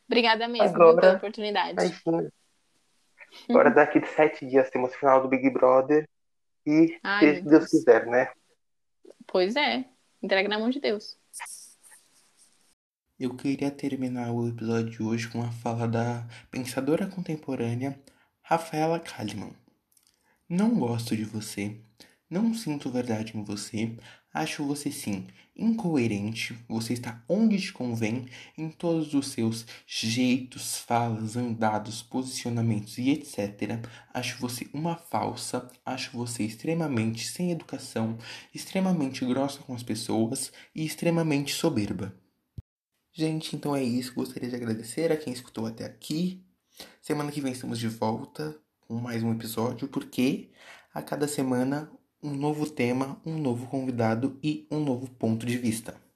Obrigada 0.06 0.48
mesmo, 0.48 0.74
Agora, 0.74 1.00
pela 1.00 1.16
oportunidade. 1.16 1.72
Imagina. 1.72 2.32
Agora, 3.50 3.70
daqui 3.70 4.00
de 4.00 4.08
sete 4.08 4.46
dias, 4.46 4.70
temos 4.70 4.94
o 4.94 4.98
final 4.98 5.20
do 5.20 5.28
Big 5.28 5.50
Brother. 5.50 6.08
E, 6.66 6.98
Ai, 7.02 7.36
se 7.36 7.42
Deus. 7.42 7.68
quiser, 7.68 8.06
né? 8.06 8.30
Pois 9.30 9.56
é, 9.56 9.84
entrega 10.22 10.48
na 10.48 10.58
mão 10.58 10.70
de 10.70 10.80
Deus. 10.80 11.14
Eu 13.20 13.36
queria 13.36 13.70
terminar 13.70 14.32
o 14.32 14.48
episódio 14.48 14.90
de 14.90 15.02
hoje 15.02 15.28
com 15.28 15.42
a 15.42 15.52
fala 15.52 15.86
da 15.86 16.26
pensadora 16.50 17.06
contemporânea 17.06 18.00
Rafaela 18.40 18.98
Kalimann. 18.98 19.54
Não 20.48 20.78
gosto 20.78 21.14
de 21.14 21.24
você, 21.24 21.78
não 22.30 22.54
sinto 22.54 22.90
verdade 22.90 23.36
em 23.36 23.44
você, 23.44 23.94
acho 24.32 24.64
você 24.64 24.90
sim 24.90 25.26
incoerente, 25.58 26.56
você 26.68 26.92
está 26.92 27.20
onde 27.28 27.60
te 27.60 27.72
convém 27.72 28.26
em 28.56 28.70
todos 28.70 29.12
os 29.12 29.28
seus 29.28 29.66
jeitos, 29.86 30.78
falas, 30.78 31.36
andados, 31.36 32.00
posicionamentos 32.00 32.96
e 32.96 33.10
etc. 33.10 33.84
Acho 34.14 34.40
você 34.40 34.68
uma 34.72 34.94
falsa, 34.94 35.68
acho 35.84 36.16
você 36.16 36.44
extremamente 36.44 37.26
sem 37.26 37.50
educação, 37.50 38.16
extremamente 38.54 39.24
grossa 39.26 39.58
com 39.60 39.74
as 39.74 39.82
pessoas 39.82 40.52
e 40.72 40.86
extremamente 40.86 41.52
soberba. 41.52 42.14
Gente, 43.12 43.56
então 43.56 43.74
é 43.74 43.82
isso. 43.82 44.14
Gostaria 44.14 44.48
de 44.48 44.54
agradecer 44.54 45.10
a 45.10 45.16
quem 45.16 45.32
escutou 45.32 45.66
até 45.66 45.84
aqui. 45.84 46.44
Semana 47.02 47.32
que 47.32 47.40
vem 47.40 47.52
estamos 47.52 47.80
de 47.80 47.88
volta 47.88 48.56
com 48.86 48.94
mais 48.94 49.24
um 49.24 49.32
episódio, 49.32 49.88
porque 49.88 50.50
a 50.94 51.02
cada 51.02 51.26
semana 51.26 51.90
um 52.22 52.34
novo 52.34 52.68
tema, 52.68 53.20
um 53.24 53.38
novo 53.38 53.66
convidado 53.66 54.38
e 54.42 54.66
um 54.70 54.80
novo 54.80 55.08
ponto 55.10 55.46
de 55.46 55.56
vista. 55.56 56.07